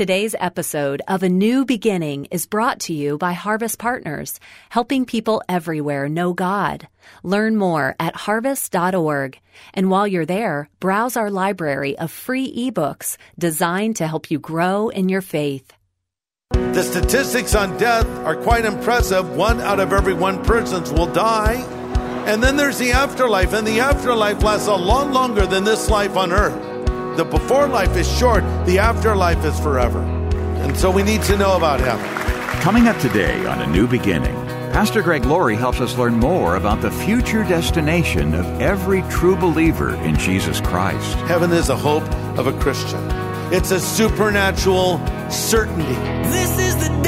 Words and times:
Today's 0.00 0.34
episode 0.40 1.02
of 1.08 1.22
A 1.22 1.28
New 1.28 1.66
Beginning 1.66 2.24
is 2.30 2.46
brought 2.46 2.80
to 2.80 2.94
you 2.94 3.18
by 3.18 3.34
Harvest 3.34 3.78
Partners, 3.78 4.40
helping 4.70 5.04
people 5.04 5.42
everywhere 5.46 6.08
know 6.08 6.32
God. 6.32 6.88
Learn 7.22 7.56
more 7.56 7.96
at 8.00 8.16
harvest.org. 8.16 9.38
And 9.74 9.90
while 9.90 10.06
you're 10.06 10.24
there, 10.24 10.70
browse 10.80 11.18
our 11.18 11.30
library 11.30 11.98
of 11.98 12.10
free 12.10 12.50
ebooks 12.50 13.18
designed 13.38 13.96
to 13.96 14.06
help 14.06 14.30
you 14.30 14.38
grow 14.38 14.88
in 14.88 15.10
your 15.10 15.20
faith. 15.20 15.70
The 16.54 16.82
statistics 16.82 17.54
on 17.54 17.76
death 17.76 18.06
are 18.24 18.36
quite 18.36 18.64
impressive. 18.64 19.36
One 19.36 19.60
out 19.60 19.80
of 19.80 19.92
every 19.92 20.14
one 20.14 20.42
persons 20.44 20.90
will 20.90 21.12
die. 21.12 21.56
And 22.24 22.42
then 22.42 22.56
there's 22.56 22.78
the 22.78 22.92
afterlife, 22.92 23.52
and 23.52 23.66
the 23.66 23.80
afterlife 23.80 24.42
lasts 24.42 24.66
a 24.66 24.74
lot 24.74 25.12
longer 25.12 25.44
than 25.44 25.64
this 25.64 25.90
life 25.90 26.16
on 26.16 26.32
earth. 26.32 26.69
The 27.20 27.26
before 27.26 27.68
life 27.68 27.98
is 27.98 28.10
short, 28.10 28.42
the 28.64 28.78
afterlife 28.78 29.44
is 29.44 29.60
forever. 29.60 30.00
And 30.00 30.74
so 30.74 30.90
we 30.90 31.02
need 31.02 31.20
to 31.24 31.36
know 31.36 31.54
about 31.54 31.78
heaven. 31.78 32.06
Coming 32.62 32.88
up 32.88 32.98
today 32.98 33.44
on 33.44 33.60
A 33.60 33.66
New 33.66 33.86
Beginning, 33.86 34.34
Pastor 34.72 35.02
Greg 35.02 35.26
Laurie 35.26 35.54
helps 35.54 35.82
us 35.82 35.98
learn 35.98 36.14
more 36.14 36.56
about 36.56 36.80
the 36.80 36.90
future 36.90 37.44
destination 37.44 38.34
of 38.34 38.46
every 38.58 39.02
true 39.10 39.36
believer 39.36 39.96
in 39.96 40.16
Jesus 40.16 40.62
Christ. 40.62 41.14
Heaven 41.26 41.52
is 41.52 41.68
a 41.68 41.76
hope 41.76 42.10
of 42.38 42.46
a 42.46 42.58
Christian, 42.58 43.06
it's 43.52 43.70
a 43.70 43.80
supernatural 43.80 44.98
certainty. 45.28 45.92
This 46.30 46.58
is 46.58 46.88
the 46.88 46.99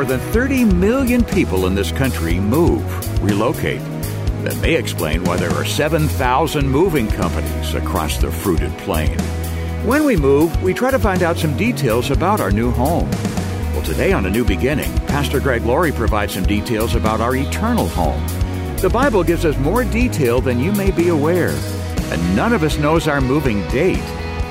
more 0.00 0.06
than 0.06 0.32
30 0.32 0.64
million 0.64 1.22
people 1.22 1.66
in 1.66 1.74
this 1.74 1.92
country 1.92 2.40
move, 2.40 2.82
relocate. 3.22 3.82
That 4.44 4.56
may 4.62 4.74
explain 4.74 5.24
why 5.24 5.36
there 5.36 5.52
are 5.52 5.64
7,000 5.66 6.66
moving 6.66 7.06
companies 7.06 7.74
across 7.74 8.16
the 8.16 8.32
fruited 8.32 8.72
plain. 8.78 9.18
When 9.84 10.06
we 10.06 10.16
move, 10.16 10.62
we 10.62 10.72
try 10.72 10.90
to 10.90 10.98
find 10.98 11.22
out 11.22 11.36
some 11.36 11.54
details 11.54 12.10
about 12.10 12.40
our 12.40 12.50
new 12.50 12.70
home. 12.70 13.10
Well, 13.74 13.82
today 13.82 14.14
on 14.14 14.24
A 14.24 14.30
New 14.30 14.42
Beginning, 14.42 14.90
Pastor 15.00 15.38
Greg 15.38 15.66
Laurie 15.66 15.92
provides 15.92 16.32
some 16.32 16.44
details 16.44 16.94
about 16.94 17.20
our 17.20 17.36
eternal 17.36 17.88
home. 17.88 18.26
The 18.78 18.88
Bible 18.88 19.22
gives 19.22 19.44
us 19.44 19.58
more 19.58 19.84
detail 19.84 20.40
than 20.40 20.58
you 20.58 20.72
may 20.72 20.92
be 20.92 21.08
aware, 21.08 21.54
and 22.10 22.34
none 22.34 22.54
of 22.54 22.62
us 22.62 22.78
knows 22.78 23.06
our 23.06 23.20
moving 23.20 23.68
date, 23.68 23.98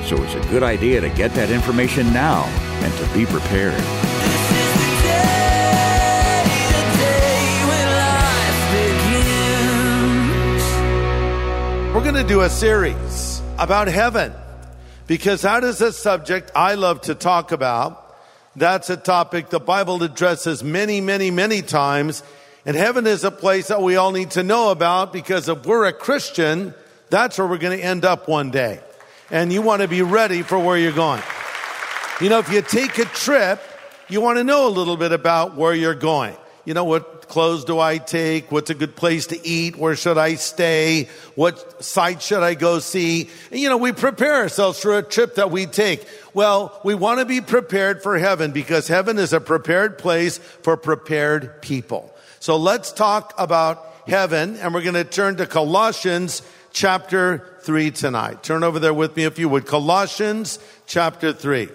so 0.04 0.14
it's 0.22 0.34
a 0.36 0.48
good 0.48 0.62
idea 0.62 1.00
to 1.00 1.08
get 1.08 1.34
that 1.34 1.50
information 1.50 2.12
now 2.12 2.44
and 2.44 2.94
to 2.98 3.18
be 3.18 3.26
prepared. 3.26 4.09
We're 12.00 12.12
going 12.12 12.26
to 12.26 12.32
do 12.32 12.40
a 12.40 12.48
series 12.48 13.42
about 13.58 13.86
heaven 13.86 14.32
because 15.06 15.42
that 15.42 15.64
is 15.64 15.82
a 15.82 15.92
subject 15.92 16.50
I 16.56 16.74
love 16.74 17.02
to 17.02 17.14
talk 17.14 17.52
about. 17.52 18.16
That's 18.56 18.88
a 18.88 18.96
topic 18.96 19.50
the 19.50 19.60
Bible 19.60 20.02
addresses 20.02 20.64
many, 20.64 21.02
many, 21.02 21.30
many 21.30 21.60
times. 21.60 22.22
And 22.64 22.74
heaven 22.74 23.06
is 23.06 23.22
a 23.22 23.30
place 23.30 23.68
that 23.68 23.82
we 23.82 23.96
all 23.96 24.12
need 24.12 24.30
to 24.30 24.42
know 24.42 24.70
about 24.70 25.12
because 25.12 25.46
if 25.50 25.66
we're 25.66 25.84
a 25.84 25.92
Christian, 25.92 26.72
that's 27.10 27.36
where 27.36 27.46
we're 27.46 27.58
going 27.58 27.78
to 27.78 27.84
end 27.84 28.06
up 28.06 28.28
one 28.28 28.50
day. 28.50 28.80
And 29.30 29.52
you 29.52 29.60
want 29.60 29.82
to 29.82 29.88
be 29.88 30.00
ready 30.00 30.40
for 30.40 30.58
where 30.58 30.78
you're 30.78 30.92
going. 30.92 31.22
You 32.18 32.30
know, 32.30 32.38
if 32.38 32.50
you 32.50 32.62
take 32.62 32.96
a 32.96 33.04
trip, 33.04 33.60
you 34.08 34.22
want 34.22 34.38
to 34.38 34.44
know 34.44 34.66
a 34.66 34.72
little 34.72 34.96
bit 34.96 35.12
about 35.12 35.54
where 35.54 35.74
you're 35.74 35.94
going. 35.94 36.34
You 36.64 36.74
know, 36.74 36.84
what 36.84 37.28
clothes 37.28 37.64
do 37.64 37.78
I 37.78 37.98
take? 37.98 38.52
What's 38.52 38.70
a 38.70 38.74
good 38.74 38.94
place 38.94 39.28
to 39.28 39.46
eat? 39.46 39.76
Where 39.76 39.96
should 39.96 40.18
I 40.18 40.34
stay? 40.34 41.08
What 41.34 41.82
site 41.82 42.20
should 42.20 42.42
I 42.42 42.54
go 42.54 42.80
see? 42.80 43.30
And, 43.50 43.60
you 43.60 43.68
know, 43.68 43.78
we 43.78 43.92
prepare 43.92 44.34
ourselves 44.34 44.78
for 44.80 44.98
a 44.98 45.02
trip 45.02 45.36
that 45.36 45.50
we 45.50 45.66
take. 45.66 46.06
Well, 46.34 46.78
we 46.84 46.94
want 46.94 47.20
to 47.20 47.24
be 47.24 47.40
prepared 47.40 48.02
for 48.02 48.18
heaven 48.18 48.52
because 48.52 48.88
heaven 48.88 49.18
is 49.18 49.32
a 49.32 49.40
prepared 49.40 49.96
place 49.96 50.38
for 50.38 50.76
prepared 50.76 51.62
people. 51.62 52.14
So 52.40 52.56
let's 52.56 52.92
talk 52.92 53.32
about 53.38 53.86
heaven 54.06 54.56
and 54.56 54.74
we're 54.74 54.82
going 54.82 54.94
to 54.94 55.04
turn 55.04 55.36
to 55.36 55.46
Colossians 55.46 56.42
chapter 56.72 57.58
3 57.62 57.90
tonight. 57.90 58.42
Turn 58.42 58.64
over 58.64 58.78
there 58.78 58.94
with 58.94 59.16
me 59.16 59.24
if 59.24 59.38
you 59.38 59.48
would. 59.48 59.66
Colossians 59.66 60.58
chapter 60.86 61.32
3 61.32 61.68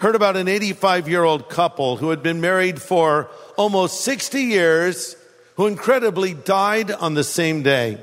heard 0.00 0.14
about 0.14 0.34
an 0.34 0.48
85 0.48 1.08
year 1.08 1.22
old 1.22 1.48
couple 1.50 1.98
who 1.98 2.08
had 2.08 2.22
been 2.22 2.40
married 2.40 2.80
for 2.80 3.28
almost 3.56 4.00
60 4.00 4.40
years, 4.40 5.14
who 5.56 5.66
incredibly 5.66 6.32
died 6.32 6.90
on 6.90 7.12
the 7.14 7.24
same 7.24 7.62
day. 7.62 7.98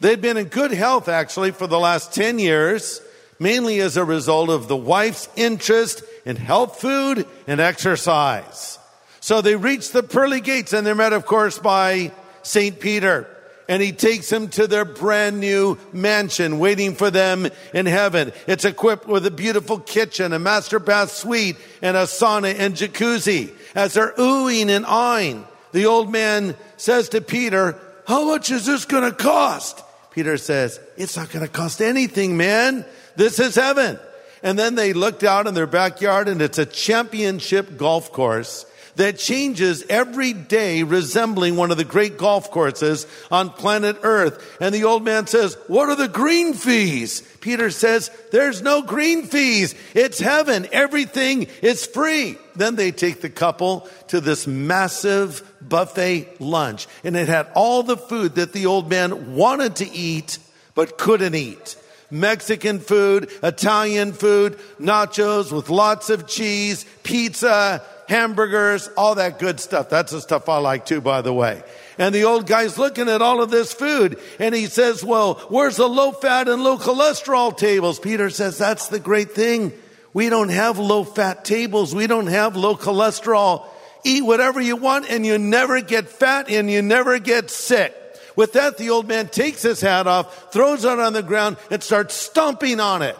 They'd 0.00 0.20
been 0.20 0.36
in 0.36 0.46
good 0.46 0.72
health 0.72 1.08
actually 1.08 1.52
for 1.52 1.68
the 1.68 1.78
last 1.78 2.12
10 2.12 2.40
years, 2.40 3.00
mainly 3.38 3.80
as 3.80 3.96
a 3.96 4.04
result 4.04 4.50
of 4.50 4.66
the 4.66 4.76
wife's 4.76 5.28
interest 5.36 6.02
in 6.26 6.34
health 6.34 6.80
food 6.80 7.26
and 7.46 7.60
exercise. 7.60 8.80
So 9.20 9.40
they 9.40 9.54
reached 9.54 9.92
the 9.92 10.02
pearly 10.02 10.40
gates 10.40 10.72
and 10.72 10.84
they're 10.84 10.96
met, 10.96 11.12
of 11.12 11.26
course, 11.26 11.58
by 11.60 12.10
St. 12.42 12.80
Peter 12.80 13.33
and 13.68 13.82
he 13.82 13.92
takes 13.92 14.28
them 14.28 14.48
to 14.48 14.66
their 14.66 14.84
brand 14.84 15.40
new 15.40 15.78
mansion 15.92 16.58
waiting 16.58 16.94
for 16.94 17.10
them 17.10 17.48
in 17.72 17.86
heaven. 17.86 18.32
It's 18.46 18.64
equipped 18.64 19.06
with 19.06 19.26
a 19.26 19.30
beautiful 19.30 19.78
kitchen, 19.78 20.32
a 20.32 20.38
master 20.38 20.78
bath 20.78 21.10
suite, 21.10 21.56
and 21.80 21.96
a 21.96 22.02
sauna 22.02 22.54
and 22.58 22.74
jacuzzi. 22.74 23.52
As 23.74 23.94
they're 23.94 24.12
oohing 24.12 24.68
and 24.68 24.84
eyeing, 24.86 25.46
the 25.72 25.86
old 25.86 26.12
man 26.12 26.56
says 26.76 27.08
to 27.10 27.20
Peter, 27.20 27.78
how 28.06 28.26
much 28.26 28.50
is 28.50 28.66
this 28.66 28.84
going 28.84 29.10
to 29.10 29.16
cost? 29.16 29.82
Peter 30.10 30.36
says, 30.36 30.78
it's 30.96 31.16
not 31.16 31.30
going 31.30 31.44
to 31.44 31.50
cost 31.50 31.80
anything, 31.80 32.36
man. 32.36 32.84
This 33.16 33.40
is 33.40 33.54
heaven. 33.54 33.98
And 34.42 34.58
then 34.58 34.74
they 34.74 34.92
looked 34.92 35.24
out 35.24 35.46
in 35.46 35.54
their 35.54 35.66
backyard 35.66 36.28
and 36.28 36.42
it's 36.42 36.58
a 36.58 36.66
championship 36.66 37.78
golf 37.78 38.12
course 38.12 38.66
that 38.96 39.18
changes 39.18 39.84
every 39.88 40.32
day 40.32 40.82
resembling 40.82 41.56
one 41.56 41.70
of 41.70 41.76
the 41.76 41.84
great 41.84 42.16
golf 42.16 42.50
courses 42.50 43.06
on 43.30 43.50
planet 43.50 43.96
earth. 44.02 44.56
And 44.60 44.74
the 44.74 44.84
old 44.84 45.04
man 45.04 45.26
says, 45.26 45.56
what 45.66 45.88
are 45.88 45.96
the 45.96 46.08
green 46.08 46.54
fees? 46.54 47.22
Peter 47.40 47.70
says, 47.70 48.10
there's 48.32 48.62
no 48.62 48.82
green 48.82 49.24
fees. 49.24 49.74
It's 49.94 50.18
heaven. 50.18 50.66
Everything 50.72 51.48
is 51.62 51.86
free. 51.86 52.36
Then 52.56 52.76
they 52.76 52.92
take 52.92 53.20
the 53.20 53.30
couple 53.30 53.88
to 54.08 54.20
this 54.20 54.46
massive 54.46 55.42
buffet 55.60 56.40
lunch 56.40 56.86
and 57.02 57.16
it 57.16 57.28
had 57.28 57.48
all 57.54 57.82
the 57.82 57.96
food 57.96 58.36
that 58.36 58.52
the 58.52 58.66
old 58.66 58.88
man 58.88 59.34
wanted 59.34 59.76
to 59.76 59.90
eat 59.90 60.38
but 60.74 60.98
couldn't 60.98 61.34
eat. 61.34 61.76
Mexican 62.10 62.78
food, 62.78 63.30
Italian 63.42 64.12
food, 64.12 64.58
nachos 64.78 65.50
with 65.50 65.68
lots 65.68 66.10
of 66.10 66.28
cheese, 66.28 66.86
pizza, 67.02 67.82
hamburgers, 68.08 68.88
all 68.96 69.16
that 69.16 69.38
good 69.38 69.60
stuff. 69.60 69.88
That's 69.88 70.12
the 70.12 70.20
stuff 70.20 70.48
I 70.48 70.58
like 70.58 70.86
too, 70.86 71.00
by 71.00 71.22
the 71.22 71.32
way. 71.32 71.62
And 71.98 72.14
the 72.14 72.24
old 72.24 72.46
guy's 72.46 72.76
looking 72.78 73.08
at 73.08 73.22
all 73.22 73.42
of 73.42 73.50
this 73.50 73.72
food 73.72 74.18
and 74.38 74.54
he 74.54 74.66
says, 74.66 75.04
well, 75.04 75.34
where's 75.48 75.76
the 75.76 75.88
low 75.88 76.12
fat 76.12 76.48
and 76.48 76.62
low 76.62 76.76
cholesterol 76.76 77.56
tables? 77.56 77.98
Peter 77.98 78.30
says, 78.30 78.58
that's 78.58 78.88
the 78.88 79.00
great 79.00 79.32
thing. 79.32 79.72
We 80.12 80.28
don't 80.28 80.50
have 80.50 80.78
low 80.78 81.04
fat 81.04 81.44
tables. 81.44 81.94
We 81.94 82.06
don't 82.06 82.28
have 82.28 82.56
low 82.56 82.76
cholesterol. 82.76 83.66
Eat 84.04 84.24
whatever 84.24 84.60
you 84.60 84.76
want 84.76 85.10
and 85.10 85.24
you 85.24 85.38
never 85.38 85.80
get 85.80 86.08
fat 86.08 86.48
and 86.50 86.70
you 86.70 86.82
never 86.82 87.18
get 87.18 87.50
sick. 87.50 87.94
With 88.36 88.54
that, 88.54 88.78
the 88.78 88.90
old 88.90 89.06
man 89.08 89.28
takes 89.28 89.62
his 89.62 89.80
hat 89.80 90.06
off, 90.06 90.52
throws 90.52 90.84
it 90.84 90.98
on 90.98 91.12
the 91.12 91.22
ground 91.22 91.56
and 91.70 91.82
starts 91.82 92.14
stomping 92.14 92.80
on 92.80 93.02
it. 93.02 93.16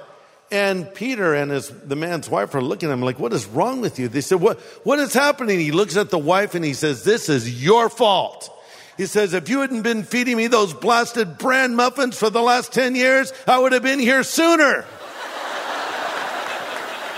And 0.54 0.94
Peter 0.94 1.34
and 1.34 1.50
his, 1.50 1.68
the 1.68 1.96
man's 1.96 2.30
wife 2.30 2.54
are 2.54 2.62
looking 2.62 2.88
at 2.88 2.92
him 2.92 3.02
like, 3.02 3.18
what 3.18 3.32
is 3.32 3.44
wrong 3.44 3.80
with 3.80 3.98
you? 3.98 4.06
They 4.06 4.20
said, 4.20 4.40
what, 4.40 4.60
what 4.84 5.00
is 5.00 5.12
happening? 5.12 5.58
He 5.58 5.72
looks 5.72 5.96
at 5.96 6.10
the 6.10 6.18
wife 6.18 6.54
and 6.54 6.64
he 6.64 6.74
says, 6.74 7.02
this 7.02 7.28
is 7.28 7.60
your 7.60 7.88
fault. 7.88 8.48
He 8.96 9.06
says, 9.06 9.34
if 9.34 9.48
you 9.48 9.62
hadn't 9.62 9.82
been 9.82 10.04
feeding 10.04 10.36
me 10.36 10.46
those 10.46 10.72
blasted 10.72 11.38
bran 11.38 11.74
muffins 11.74 12.16
for 12.16 12.30
the 12.30 12.40
last 12.40 12.72
10 12.72 12.94
years, 12.94 13.32
I 13.48 13.58
would 13.58 13.72
have 13.72 13.82
been 13.82 13.98
here 13.98 14.22
sooner. 14.22 14.86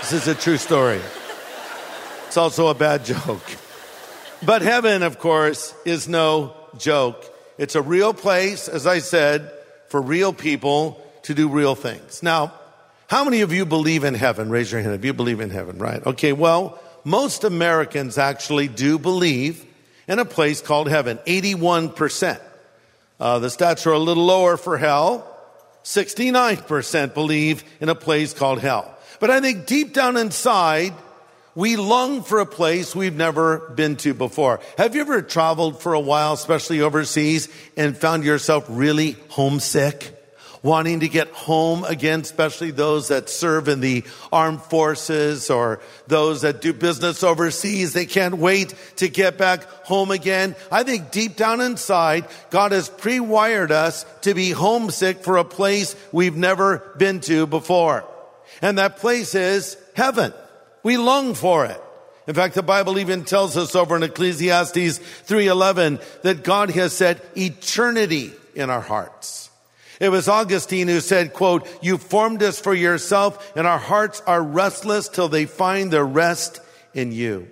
this 0.01 0.13
is 0.13 0.27
a 0.27 0.33
true 0.33 0.57
story. 0.57 0.99
It's 2.25 2.37
also 2.37 2.69
a 2.69 2.73
bad 2.73 3.05
joke. 3.05 3.43
But 4.43 4.63
heaven, 4.63 5.03
of 5.03 5.19
course, 5.19 5.75
is 5.85 6.07
no 6.07 6.55
joke. 6.79 7.23
It's 7.59 7.75
a 7.75 7.83
real 7.83 8.15
place, 8.15 8.67
as 8.67 8.87
I 8.87 8.97
said, 8.97 9.51
for 9.89 10.01
real 10.01 10.33
people 10.33 10.99
to 11.21 11.35
do 11.35 11.49
real 11.49 11.75
things. 11.75 12.23
Now, 12.23 12.53
how 13.07 13.23
many 13.23 13.41
of 13.41 13.53
you 13.53 13.65
believe 13.65 14.03
in 14.03 14.13
heaven? 14.13 14.49
Raise 14.49 14.71
your 14.71 14.81
hand 14.81 14.93
if 14.93 15.05
you 15.05 15.13
believe 15.13 15.39
in 15.39 15.49
heaven, 15.49 15.77
right? 15.79 16.05
Okay, 16.05 16.33
well, 16.33 16.77
most 17.05 17.45
Americans 17.45 18.17
actually 18.17 18.67
do 18.67 18.99
believe 18.99 19.65
in 20.09 20.19
a 20.19 20.25
place 20.25 20.61
called 20.61 20.89
heaven. 20.89 21.17
81%. 21.25 22.39
Uh, 23.17 23.39
the 23.39 23.47
stats 23.47 23.85
are 23.85 23.93
a 23.93 23.99
little 23.99 24.25
lower 24.25 24.57
for 24.57 24.77
hell. 24.77 25.25
69% 25.85 27.13
believe 27.13 27.63
in 27.79 27.87
a 27.87 27.95
place 27.95 28.33
called 28.33 28.59
hell. 28.59 28.93
But 29.21 29.31
I 29.31 29.39
think 29.39 29.67
deep 29.67 29.93
down 29.93 30.17
inside, 30.17 30.93
we 31.55 31.77
long 31.77 32.23
for 32.23 32.39
a 32.39 32.45
place 32.45 32.93
we've 32.93 33.15
never 33.15 33.69
been 33.69 33.95
to 33.97 34.13
before. 34.13 34.59
Have 34.77 34.95
you 34.95 35.01
ever 35.01 35.21
traveled 35.21 35.81
for 35.81 35.93
a 35.93 35.99
while, 35.99 36.33
especially 36.33 36.81
overseas, 36.81 37.47
and 37.77 37.97
found 37.97 38.25
yourself 38.25 38.65
really 38.67 39.15
homesick? 39.29 40.16
Wanting 40.63 41.01
to 41.01 41.07
get 41.07 41.29
home 41.29 41.83
again, 41.83 42.21
especially 42.21 42.71
those 42.71 43.09
that 43.09 43.29
serve 43.29 43.67
in 43.67 43.79
the 43.79 44.03
armed 44.31 44.61
forces 44.63 45.49
or 45.49 45.79
those 46.07 46.41
that 46.41 46.61
do 46.61 46.73
business 46.73 47.23
overseas. 47.23 47.93
They 47.93 48.05
can't 48.05 48.37
wait 48.37 48.73
to 48.97 49.07
get 49.07 49.37
back 49.37 49.63
home 49.85 50.11
again. 50.11 50.55
I 50.71 50.83
think 50.83 51.11
deep 51.11 51.35
down 51.35 51.61
inside, 51.61 52.25
God 52.49 52.71
has 52.71 52.89
pre-wired 52.89 53.71
us 53.71 54.05
to 54.21 54.33
be 54.33 54.51
homesick 54.51 55.23
for 55.23 55.37
a 55.37 55.45
place 55.45 55.95
we've 56.11 56.35
never 56.35 56.79
been 56.97 57.19
to 57.21 57.45
before. 57.45 58.03
And 58.61 58.77
that 58.77 58.97
place 58.97 59.35
is 59.35 59.77
heaven. 59.95 60.33
We 60.83 60.97
long 60.97 61.33
for 61.33 61.65
it. 61.65 61.81
In 62.27 62.33
fact, 62.33 62.55
the 62.55 62.63
Bible 62.63 62.99
even 62.99 63.23
tells 63.23 63.55
us 63.55 63.75
over 63.75 63.95
in 63.95 64.03
Ecclesiastes 64.03 64.99
3:11 65.25 65.99
that 66.23 66.43
God 66.43 66.71
has 66.71 66.93
set 66.93 67.23
eternity 67.37 68.33
in 68.53 68.69
our 68.69 68.81
hearts. 68.81 69.46
It 69.99 70.09
was 70.09 70.27
Augustine 70.27 70.87
who 70.87 71.01
said, 71.01 71.33
quote, 71.33 71.67
"You 71.81 71.97
formed 71.97 72.43
us 72.43 72.59
for 72.59 72.73
yourself 72.73 73.51
and 73.55 73.65
our 73.65 73.79
hearts 73.79 74.21
are 74.27 74.41
restless 74.43 75.07
till 75.07 75.27
they 75.27 75.45
find 75.45 75.91
their 75.91 76.05
rest 76.05 76.59
in 76.93 77.11
you." 77.11 77.47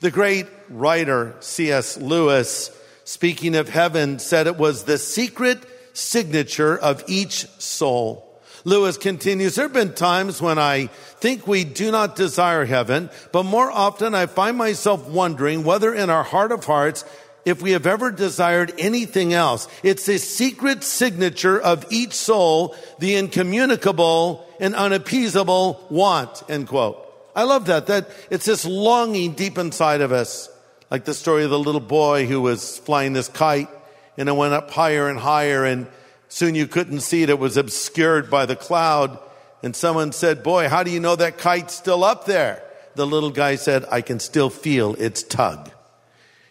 The 0.00 0.10
great 0.10 0.46
writer 0.68 1.34
C.S. 1.40 1.96
Lewis, 1.96 2.70
speaking 3.04 3.56
of 3.56 3.68
heaven, 3.68 4.18
said 4.18 4.46
it 4.46 4.56
was 4.56 4.84
the 4.84 4.98
secret 4.98 5.58
signature 5.92 6.78
of 6.78 7.02
each 7.08 7.46
soul. 7.58 8.24
Lewis 8.64 8.96
continues, 8.96 9.54
there 9.54 9.64
have 9.64 9.72
been 9.72 9.94
times 9.94 10.42
when 10.42 10.58
I 10.58 10.90
think 11.20 11.46
we 11.46 11.64
do 11.64 11.90
not 11.90 12.16
desire 12.16 12.64
heaven, 12.64 13.08
but 13.32 13.44
more 13.44 13.70
often 13.70 14.14
I 14.14 14.26
find 14.26 14.56
myself 14.56 15.06
wondering 15.06 15.64
whether 15.64 15.94
in 15.94 16.10
our 16.10 16.24
heart 16.24 16.52
of 16.52 16.64
hearts, 16.64 17.04
if 17.48 17.62
we 17.62 17.72
have 17.72 17.86
ever 17.86 18.10
desired 18.10 18.72
anything 18.78 19.32
else. 19.32 19.68
It's 19.82 20.08
a 20.08 20.18
secret 20.18 20.84
signature 20.84 21.60
of 21.60 21.86
each 21.90 22.12
soul, 22.12 22.76
the 22.98 23.16
incommunicable 23.16 24.46
and 24.60 24.74
unappeasable 24.74 25.86
want, 25.90 26.42
end 26.48 26.68
quote. 26.68 27.04
I 27.34 27.44
love 27.44 27.66
that, 27.66 27.86
that 27.86 28.10
it's 28.30 28.46
this 28.46 28.64
longing 28.64 29.32
deep 29.32 29.58
inside 29.58 30.00
of 30.00 30.12
us. 30.12 30.48
Like 30.90 31.04
the 31.04 31.14
story 31.14 31.44
of 31.44 31.50
the 31.50 31.58
little 31.58 31.80
boy 31.80 32.26
who 32.26 32.40
was 32.40 32.78
flying 32.78 33.12
this 33.12 33.28
kite 33.28 33.68
and 34.16 34.28
it 34.28 34.32
went 34.32 34.54
up 34.54 34.70
higher 34.70 35.08
and 35.08 35.18
higher 35.18 35.64
and 35.64 35.86
Soon 36.28 36.54
you 36.54 36.66
couldn't 36.66 37.00
see 37.00 37.22
it. 37.22 37.30
It 37.30 37.38
was 37.38 37.56
obscured 37.56 38.30
by 38.30 38.46
the 38.46 38.56
cloud. 38.56 39.18
And 39.62 39.74
someone 39.74 40.12
said, 40.12 40.42
boy, 40.42 40.68
how 40.68 40.82
do 40.82 40.90
you 40.90 41.00
know 41.00 41.16
that 41.16 41.38
kite's 41.38 41.74
still 41.74 42.04
up 42.04 42.26
there? 42.26 42.62
The 42.94 43.06
little 43.06 43.30
guy 43.30 43.56
said, 43.56 43.84
I 43.90 44.02
can 44.02 44.20
still 44.20 44.50
feel 44.50 44.94
its 44.94 45.22
tug. 45.22 45.70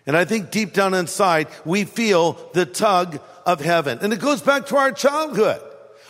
And 0.08 0.16
I 0.16 0.24
think 0.26 0.52
deep 0.52 0.74
down 0.74 0.94
inside, 0.94 1.50
we 1.66 1.84
feel 1.84 2.40
the 2.54 2.66
tug 2.66 3.20
of 3.46 3.60
heaven. 3.60 4.00
And 4.02 4.14
it 4.14 4.20
goes 4.20 4.42
back 4.42 4.68
to 4.68 4.78
our 4.78 4.94
childhood. 4.94 5.62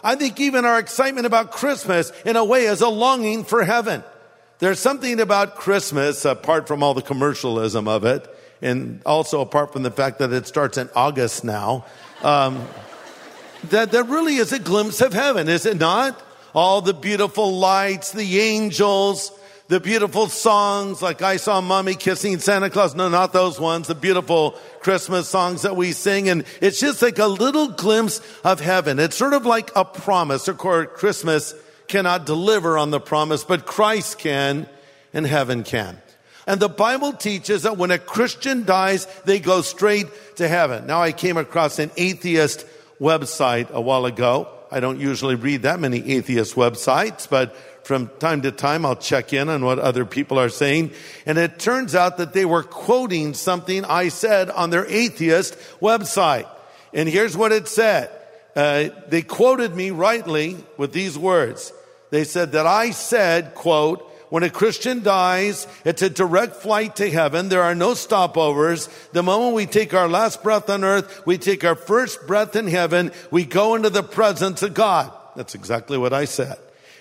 I 0.04 0.16
think 0.16 0.40
even 0.40 0.64
our 0.64 0.78
excitement 0.78 1.26
about 1.26 1.52
Christmas 1.52 2.12
in 2.24 2.36
a 2.36 2.46
way 2.46 2.66
is 2.66 2.82
a 2.82 2.88
longing 2.88 3.44
for 3.44 3.64
heaven. 3.64 4.04
There's 4.60 4.80
something 4.80 5.20
about 5.20 5.56
Christmas, 5.56 6.26
apart 6.26 6.68
from 6.68 6.84
all 6.84 6.94
the 6.94 7.02
commercialism 7.02 7.88
of 7.88 8.06
it, 8.06 8.28
and 8.62 9.02
also 9.06 9.42
apart 9.42 9.74
from 9.74 9.84
the 9.84 9.92
fact 9.92 10.20
that 10.20 10.32
it 10.32 10.48
starts 10.48 10.78
in 10.78 10.90
August 10.96 11.44
now. 11.44 11.86
Um, 12.22 12.68
that 13.66 13.92
there 13.92 14.04
really 14.04 14.36
is 14.36 14.54
a 14.54 14.60
glimpse 14.60 15.02
of 15.02 15.14
heaven, 15.14 15.50
is 15.50 15.66
it 15.66 15.80
not? 15.80 16.22
All 16.54 16.82
the 16.82 16.94
beautiful 16.94 17.58
lights, 17.58 18.12
the 18.12 18.40
angels, 18.40 19.32
the 19.68 19.80
beautiful 19.80 20.28
songs, 20.28 21.02
like 21.02 21.22
I 21.22 21.38
saw 21.38 21.60
mommy 21.60 21.96
kissing 21.96 22.40
Santa 22.40 22.70
Claus. 22.70 22.96
No, 22.96 23.10
not 23.10 23.34
those 23.34 23.60
ones. 23.60 23.88
The 23.88 23.96
beautiful 23.96 24.52
Christmas 24.80 25.28
songs 25.28 25.64
that 25.64 25.76
we 25.76 25.92
sing. 25.92 26.30
And 26.30 26.46
it's 26.62 26.80
just 26.80 27.02
like 27.02 27.20
a 27.20 27.28
little 27.28 27.70
glimpse 27.70 28.22
of 28.46 28.62
heaven. 28.62 28.98
It's 28.98 29.18
sort 29.18 29.34
of 29.34 29.46
like 29.46 29.72
a 29.76 29.84
promise. 29.84 30.48
Of 30.48 30.58
course, 30.58 30.88
Christmas 30.94 31.54
cannot 31.88 32.26
deliver 32.26 32.78
on 32.78 32.92
the 32.92 33.00
promise, 33.00 33.44
but 33.44 33.66
Christ 33.66 34.20
can 34.20 34.70
and 35.14 35.28
heaven 35.28 35.64
can. 35.64 36.02
And 36.46 36.62
the 36.62 36.70
Bible 36.70 37.12
teaches 37.12 37.64
that 37.64 37.78
when 37.78 37.92
a 37.92 38.00
Christian 38.00 38.64
dies, 38.64 39.06
they 39.26 39.40
go 39.40 39.62
straight 39.62 40.08
to 40.38 40.48
heaven. 40.48 40.88
Now 40.88 41.02
I 41.02 41.12
came 41.12 41.36
across 41.36 41.78
an 41.78 41.92
atheist 41.98 42.66
website 43.02 43.70
a 43.72 43.82
while 43.82 44.06
ago. 44.06 44.48
I 44.72 44.80
don't 44.80 45.00
usually 45.00 45.36
read 45.36 45.64
that 45.64 45.80
many 45.80 46.14
atheist 46.14 46.56
websites, 46.56 47.30
but 47.30 47.56
from 47.88 48.12
time 48.20 48.42
to 48.42 48.52
time 48.52 48.86
I'll 48.86 48.98
check 48.98 49.32
in 49.32 49.48
on 49.48 49.64
what 49.64 49.80
other 49.80 50.04
people 50.06 50.38
are 50.38 50.50
saying. 50.50 50.92
And 51.26 51.38
it 51.38 51.58
turns 51.58 51.96
out 51.96 52.18
that 52.18 52.34
they 52.34 52.44
were 52.44 52.62
quoting 52.62 53.34
something 53.34 53.86
I 53.86 54.10
said 54.10 54.50
on 54.50 54.72
their 54.72 54.86
atheist 54.86 55.58
website. 55.82 56.50
And 56.94 57.08
here's 57.08 57.38
what 57.38 57.54
it 57.54 57.70
said. 57.70 58.12
Uh, 58.58 58.90
they 59.08 59.22
quoted 59.22 59.74
me 59.74 59.92
rightly 59.92 60.58
with 60.76 60.92
these 60.92 61.18
words. 61.18 61.72
They 62.10 62.26
said 62.26 62.52
that 62.52 62.68
I 62.68 62.92
said, 62.92 63.56
quote, 63.56 64.04
when 64.30 64.44
a 64.44 64.50
Christian 64.50 65.02
dies, 65.02 65.66
it's 65.86 66.02
a 66.02 66.10
direct 66.10 66.58
flight 66.58 66.98
to 66.98 67.10
heaven. 67.10 67.48
There 67.48 67.64
are 67.64 67.76
no 67.76 67.92
stopovers. 67.92 68.90
The 69.14 69.24
moment 69.24 69.56
we 69.56 69.66
take 69.66 69.94
our 69.94 70.10
last 70.10 70.44
breath 70.44 70.70
on 70.70 70.84
earth, 70.84 71.26
we 71.26 71.38
take 71.38 71.64
our 71.64 71.76
first 71.76 72.28
breath 72.28 72.58
in 72.58 72.68
heaven. 72.68 73.14
We 73.32 73.46
go 73.46 73.76
into 73.76 73.90
the 73.90 74.04
presence 74.04 74.62
of 74.62 74.74
God. 74.74 75.14
That's 75.38 75.56
exactly 75.56 75.98
what 75.98 76.12
I 76.12 76.26
said. 76.26 76.58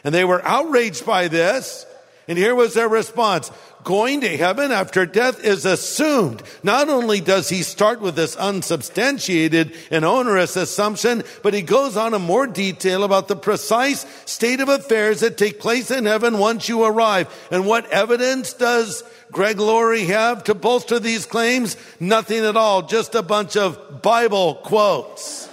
And 0.07 0.15
they 0.15 0.25
were 0.25 0.41
outraged 0.47 1.05
by 1.05 1.27
this. 1.27 1.85
And 2.29 2.39
here 2.39 2.55
was 2.55 2.75
their 2.75 2.89
response. 2.89 3.51
Going 3.83 4.21
to 4.21 4.37
heaven 4.37 4.71
after 4.71 5.05
death 5.05 5.45
is 5.45 5.65
assumed. 5.65 6.45
Not 6.63 6.89
only 6.89 7.21
does 7.21 7.49
he 7.49 7.65
start 7.65 8.01
with 8.01 8.15
this 8.15 8.37
unsubstantiated 8.37 9.75
and 9.91 10.05
onerous 10.05 10.55
assumption, 10.55 11.25
but 11.43 11.55
he 11.55 11.63
goes 11.63 11.97
on 11.97 12.15
in 12.15 12.23
more 12.23 12.47
detail 12.47 13.03
about 13.03 13.27
the 13.27 13.35
precise 13.35 14.07
state 14.27 14.61
of 14.61 14.69
affairs 14.69 15.21
that 15.21 15.39
take 15.39 15.59
place 15.59 15.91
in 15.91 16.05
heaven 16.05 16.39
once 16.39 16.69
you 16.69 16.85
arrive. 16.85 17.29
And 17.51 17.67
what 17.67 17.91
evidence 17.91 18.53
does 18.53 19.03
Greg 19.33 19.59
Laurie 19.59 20.05
have 20.05 20.45
to 20.45 20.55
bolster 20.55 21.01
these 21.01 21.27
claims? 21.27 21.77
Nothing 21.99 22.45
at 22.45 22.57
all. 22.57 22.83
Just 22.83 23.17
a 23.17 23.23
bunch 23.23 23.57
of 23.57 24.03
Bible 24.03 24.55
quotes. 24.55 25.49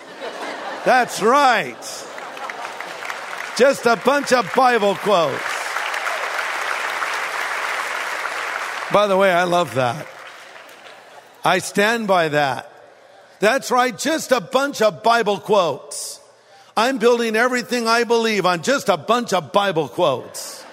That's 0.85 1.23
right. 1.23 2.02
Just 3.55 3.85
a 3.85 3.95
bunch 3.95 4.33
of 4.33 4.51
Bible 4.55 4.95
quotes. 4.95 5.43
By 8.91 9.07
the 9.07 9.17
way, 9.17 9.31
I 9.31 9.43
love 9.43 9.75
that. 9.75 10.07
I 11.43 11.59
stand 11.59 12.07
by 12.07 12.29
that. 12.29 12.71
That's 13.39 13.69
right, 13.69 13.97
just 13.97 14.31
a 14.31 14.39
bunch 14.39 14.81
of 14.81 15.03
Bible 15.03 15.37
quotes. 15.37 16.19
I'm 16.75 16.97
building 16.97 17.35
everything 17.35 17.87
I 17.87 18.05
believe 18.05 18.45
on 18.45 18.63
just 18.63 18.89
a 18.89 18.97
bunch 18.97 19.33
of 19.33 19.51
Bible 19.51 19.87
quotes. 19.87 20.63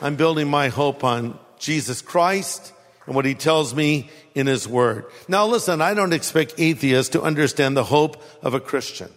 I'm 0.00 0.16
building 0.16 0.48
my 0.48 0.68
hope 0.68 1.02
on 1.02 1.38
Jesus 1.58 2.02
Christ 2.02 2.72
and 3.06 3.14
what 3.14 3.24
he 3.24 3.34
tells 3.34 3.74
me 3.74 4.10
in 4.34 4.46
his 4.46 4.68
word. 4.68 5.06
Now 5.26 5.46
listen, 5.46 5.80
I 5.80 5.94
don't 5.94 6.12
expect 6.12 6.54
atheists 6.58 7.12
to 7.12 7.22
understand 7.22 7.76
the 7.76 7.84
hope 7.84 8.22
of 8.42 8.54
a 8.54 8.60
Christian. 8.60 9.10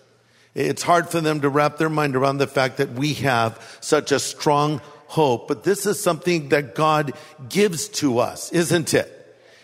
It's 0.56 0.84
hard 0.84 1.10
for 1.10 1.20
them 1.20 1.42
to 1.42 1.50
wrap 1.50 1.78
their 1.78 1.90
mind 1.90 2.16
around 2.16 2.38
the 2.38 2.48
fact 2.48 2.78
that 2.78 2.94
we 2.94 3.14
have 3.16 3.78
such 3.82 4.14
a 4.14 4.20
strong 4.20 4.82
hope, 5.08 5.50
but 5.50 5.64
this 5.64 5.86
is 5.86 6.02
something 6.02 6.50
that 6.50 6.76
God 6.76 7.14
gives 7.50 7.90
to 7.90 8.20
us, 8.20 8.52
isn't 8.54 8.94
it? 8.94 9.12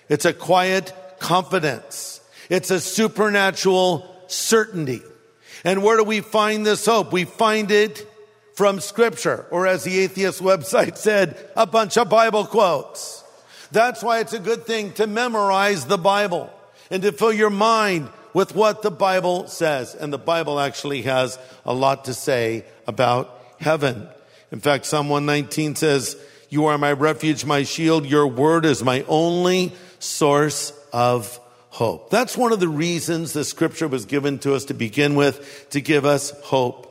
It's 0.09 0.25
a 0.25 0.33
quiet 0.33 0.93
confidence. 1.19 2.19
It's 2.49 2.69
a 2.71 2.81
supernatural 2.81 4.13
certainty. 4.27 5.01
And 5.63 5.81
where 5.81 5.95
do 5.95 6.03
we 6.03 6.19
find 6.19 6.65
this 6.65 6.85
hope? 6.85 7.13
We 7.13 7.23
find 7.23 7.71
it 7.71 8.05
from 8.55 8.81
scripture, 8.81 9.45
or 9.51 9.67
as 9.67 9.85
the 9.85 9.99
atheist 9.99 10.41
website 10.41 10.97
said, 10.97 11.37
a 11.55 11.65
bunch 11.65 11.97
of 11.97 12.09
Bible 12.09 12.45
quotes. 12.45 13.23
That's 13.71 14.03
why 14.03 14.19
it's 14.19 14.33
a 14.33 14.39
good 14.39 14.65
thing 14.65 14.91
to 14.93 15.07
memorize 15.07 15.85
the 15.85 15.97
Bible 15.97 16.51
and 16.89 17.01
to 17.03 17.13
fill 17.13 17.31
your 17.31 17.49
mind 17.49 18.09
with 18.33 18.55
what 18.55 18.81
the 18.81 18.91
Bible 18.91 19.47
says. 19.47 19.95
And 19.95 20.11
the 20.11 20.17
Bible 20.17 20.59
actually 20.59 21.03
has 21.03 21.37
a 21.65 21.73
lot 21.73 22.05
to 22.05 22.13
say 22.13 22.65
about 22.87 23.39
heaven. 23.59 24.07
In 24.51 24.59
fact, 24.59 24.85
Psalm 24.85 25.09
119 25.09 25.75
says, 25.75 26.17
You 26.49 26.65
are 26.65 26.77
my 26.77 26.91
refuge, 26.91 27.45
my 27.45 27.63
shield. 27.63 28.05
Your 28.05 28.27
word 28.27 28.65
is 28.65 28.83
my 28.83 29.05
only 29.07 29.73
source 29.99 30.73
of 30.91 31.39
hope. 31.69 32.09
That's 32.09 32.37
one 32.37 32.51
of 32.51 32.59
the 32.59 32.67
reasons 32.67 33.33
the 33.33 33.45
scripture 33.45 33.87
was 33.87 34.05
given 34.05 34.39
to 34.39 34.55
us 34.55 34.65
to 34.65 34.73
begin 34.73 35.15
with, 35.15 35.67
to 35.71 35.81
give 35.81 36.05
us 36.05 36.31
hope. 36.41 36.87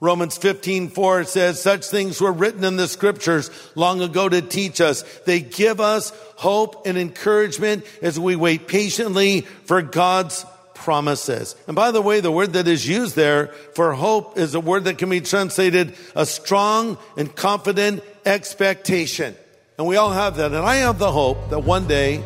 Romans 0.00 0.36
15, 0.36 0.88
4 0.88 1.22
says, 1.22 1.62
such 1.62 1.86
things 1.86 2.20
were 2.20 2.32
written 2.32 2.64
in 2.64 2.76
the 2.76 2.88
scriptures 2.88 3.50
long 3.76 4.02
ago 4.02 4.28
to 4.28 4.42
teach 4.42 4.80
us. 4.80 5.02
They 5.26 5.38
give 5.38 5.80
us 5.80 6.10
hope 6.34 6.88
and 6.88 6.98
encouragement 6.98 7.86
as 8.02 8.18
we 8.18 8.34
wait 8.34 8.66
patiently 8.66 9.42
for 9.42 9.80
God's 9.80 10.44
promises. 10.82 11.56
And 11.66 11.74
by 11.74 11.90
the 11.90 12.02
way, 12.02 12.20
the 12.20 12.32
word 12.32 12.52
that 12.54 12.68
is 12.68 12.86
used 12.86 13.16
there 13.16 13.48
for 13.74 13.94
hope 13.94 14.36
is 14.36 14.54
a 14.54 14.60
word 14.60 14.84
that 14.84 14.98
can 14.98 15.08
be 15.08 15.20
translated 15.20 15.94
a 16.14 16.26
strong 16.26 16.98
and 17.16 17.34
confident 17.34 18.02
expectation. 18.26 19.34
And 19.78 19.86
we 19.86 19.96
all 19.96 20.10
have 20.10 20.36
that. 20.36 20.52
And 20.52 20.64
I 20.64 20.76
have 20.76 20.98
the 20.98 21.10
hope 21.10 21.50
that 21.50 21.60
one 21.60 21.86
day 21.86 22.22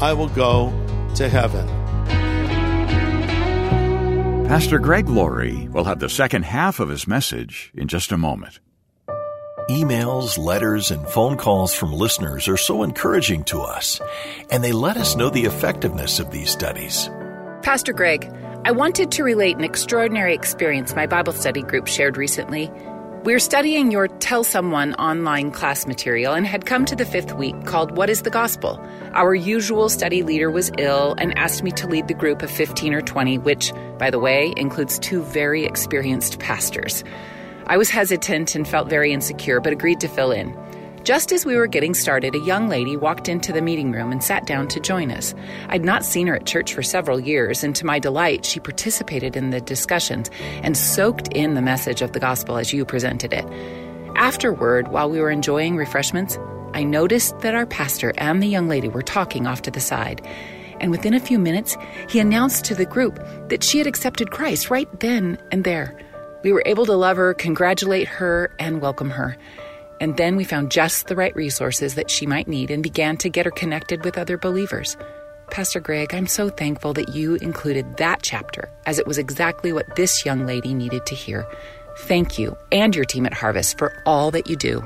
I 0.00 0.12
will 0.14 0.28
go 0.28 0.72
to 1.14 1.28
heaven. 1.28 1.66
Pastor 4.48 4.78
Greg 4.78 5.08
Laurie 5.08 5.68
will 5.68 5.84
have 5.84 6.00
the 6.00 6.08
second 6.08 6.44
half 6.44 6.80
of 6.80 6.88
his 6.88 7.06
message 7.06 7.70
in 7.74 7.86
just 7.86 8.12
a 8.12 8.16
moment. 8.16 8.60
Emails, 9.68 10.38
letters, 10.38 10.90
and 10.90 11.06
phone 11.08 11.36
calls 11.36 11.74
from 11.74 11.92
listeners 11.92 12.48
are 12.48 12.56
so 12.56 12.82
encouraging 12.82 13.44
to 13.44 13.60
us, 13.60 14.00
and 14.50 14.64
they 14.64 14.72
let 14.72 14.96
us 14.96 15.14
know 15.14 15.28
the 15.28 15.44
effectiveness 15.44 16.18
of 16.18 16.30
these 16.30 16.48
studies. 16.48 17.10
Pastor 17.62 17.92
Greg, 17.92 18.32
I 18.64 18.70
wanted 18.70 19.10
to 19.12 19.24
relate 19.24 19.56
an 19.56 19.64
extraordinary 19.64 20.32
experience 20.32 20.94
my 20.94 21.06
Bible 21.06 21.32
study 21.32 21.62
group 21.62 21.88
shared 21.88 22.16
recently. 22.16 22.70
We're 23.24 23.40
studying 23.40 23.90
your 23.90 24.06
Tell 24.06 24.44
Someone 24.44 24.94
online 24.94 25.50
class 25.50 25.84
material 25.84 26.34
and 26.34 26.46
had 26.46 26.66
come 26.66 26.84
to 26.84 26.94
the 26.94 27.04
fifth 27.04 27.34
week 27.34 27.64
called 27.66 27.96
What 27.96 28.10
is 28.10 28.22
the 28.22 28.30
Gospel? 28.30 28.80
Our 29.12 29.34
usual 29.34 29.88
study 29.88 30.22
leader 30.22 30.52
was 30.52 30.70
ill 30.78 31.16
and 31.18 31.36
asked 31.36 31.64
me 31.64 31.72
to 31.72 31.88
lead 31.88 32.06
the 32.06 32.14
group 32.14 32.42
of 32.42 32.50
15 32.50 32.94
or 32.94 33.02
20, 33.02 33.38
which, 33.38 33.72
by 33.98 34.08
the 34.08 34.20
way, 34.20 34.54
includes 34.56 34.98
two 35.00 35.22
very 35.24 35.64
experienced 35.66 36.38
pastors. 36.38 37.02
I 37.66 37.76
was 37.76 37.90
hesitant 37.90 38.54
and 38.54 38.68
felt 38.68 38.88
very 38.88 39.12
insecure, 39.12 39.60
but 39.60 39.72
agreed 39.72 40.00
to 40.00 40.08
fill 40.08 40.30
in. 40.30 40.56
Just 41.08 41.32
as 41.32 41.46
we 41.46 41.56
were 41.56 41.66
getting 41.66 41.94
started, 41.94 42.34
a 42.34 42.40
young 42.40 42.68
lady 42.68 42.94
walked 42.94 43.30
into 43.30 43.50
the 43.50 43.62
meeting 43.62 43.92
room 43.92 44.12
and 44.12 44.22
sat 44.22 44.44
down 44.44 44.68
to 44.68 44.78
join 44.78 45.10
us. 45.10 45.34
I'd 45.70 45.82
not 45.82 46.04
seen 46.04 46.26
her 46.26 46.36
at 46.36 46.44
church 46.44 46.74
for 46.74 46.82
several 46.82 47.18
years, 47.18 47.64
and 47.64 47.74
to 47.76 47.86
my 47.86 47.98
delight, 47.98 48.44
she 48.44 48.60
participated 48.60 49.34
in 49.34 49.48
the 49.48 49.62
discussions 49.62 50.30
and 50.62 50.76
soaked 50.76 51.28
in 51.28 51.54
the 51.54 51.62
message 51.62 52.02
of 52.02 52.12
the 52.12 52.20
gospel 52.20 52.58
as 52.58 52.74
you 52.74 52.84
presented 52.84 53.32
it. 53.32 53.46
Afterward, 54.16 54.88
while 54.88 55.08
we 55.08 55.18
were 55.18 55.30
enjoying 55.30 55.78
refreshments, 55.78 56.38
I 56.74 56.84
noticed 56.84 57.38
that 57.38 57.54
our 57.54 57.64
pastor 57.64 58.12
and 58.18 58.42
the 58.42 58.46
young 58.46 58.68
lady 58.68 58.88
were 58.88 59.00
talking 59.00 59.46
off 59.46 59.62
to 59.62 59.70
the 59.70 59.80
side. 59.80 60.20
And 60.78 60.90
within 60.90 61.14
a 61.14 61.20
few 61.20 61.38
minutes, 61.38 61.74
he 62.10 62.20
announced 62.20 62.66
to 62.66 62.74
the 62.74 62.84
group 62.84 63.18
that 63.48 63.64
she 63.64 63.78
had 63.78 63.86
accepted 63.86 64.30
Christ 64.30 64.68
right 64.68 65.00
then 65.00 65.38
and 65.52 65.64
there. 65.64 65.98
We 66.44 66.52
were 66.52 66.62
able 66.66 66.84
to 66.84 66.94
love 66.94 67.16
her, 67.16 67.32
congratulate 67.32 68.08
her, 68.08 68.54
and 68.58 68.82
welcome 68.82 69.08
her. 69.08 69.38
And 70.00 70.16
then 70.16 70.36
we 70.36 70.44
found 70.44 70.70
just 70.70 71.06
the 71.06 71.16
right 71.16 71.34
resources 71.34 71.94
that 71.94 72.10
she 72.10 72.26
might 72.26 72.48
need 72.48 72.70
and 72.70 72.82
began 72.82 73.16
to 73.18 73.28
get 73.28 73.46
her 73.46 73.50
connected 73.50 74.04
with 74.04 74.18
other 74.18 74.38
believers. 74.38 74.96
Pastor 75.50 75.80
Greg, 75.80 76.14
I'm 76.14 76.26
so 76.26 76.50
thankful 76.50 76.92
that 76.92 77.14
you 77.14 77.36
included 77.36 77.96
that 77.96 78.22
chapter, 78.22 78.70
as 78.86 78.98
it 78.98 79.06
was 79.06 79.18
exactly 79.18 79.72
what 79.72 79.96
this 79.96 80.24
young 80.24 80.46
lady 80.46 80.74
needed 80.74 81.06
to 81.06 81.14
hear. 81.14 81.46
Thank 82.00 82.38
you 82.38 82.56
and 82.70 82.94
your 82.94 83.04
team 83.04 83.26
at 83.26 83.32
Harvest 83.34 83.78
for 83.78 84.00
all 84.06 84.30
that 84.32 84.48
you 84.48 84.56
do. 84.56 84.80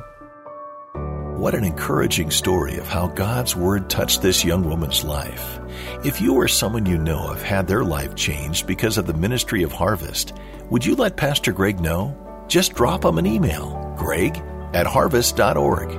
What 1.36 1.54
an 1.54 1.64
encouraging 1.64 2.30
story 2.30 2.78
of 2.78 2.86
how 2.86 3.08
God's 3.08 3.56
Word 3.56 3.90
touched 3.90 4.22
this 4.22 4.44
young 4.44 4.62
woman's 4.62 5.02
life. 5.02 5.58
If 6.04 6.20
you 6.20 6.34
or 6.34 6.46
someone 6.46 6.86
you 6.86 6.96
know 6.96 7.26
have 7.28 7.42
had 7.42 7.66
their 7.66 7.82
life 7.82 8.14
changed 8.14 8.66
because 8.66 8.96
of 8.96 9.06
the 9.06 9.14
ministry 9.14 9.64
of 9.64 9.72
Harvest, 9.72 10.34
would 10.70 10.86
you 10.86 10.94
let 10.94 11.16
Pastor 11.16 11.52
Greg 11.52 11.80
know? 11.80 12.16
Just 12.46 12.74
drop 12.74 13.04
him 13.04 13.18
an 13.18 13.26
email, 13.26 13.94
greg 13.98 14.40
at 14.72 14.86
harvest.org. 14.86 15.90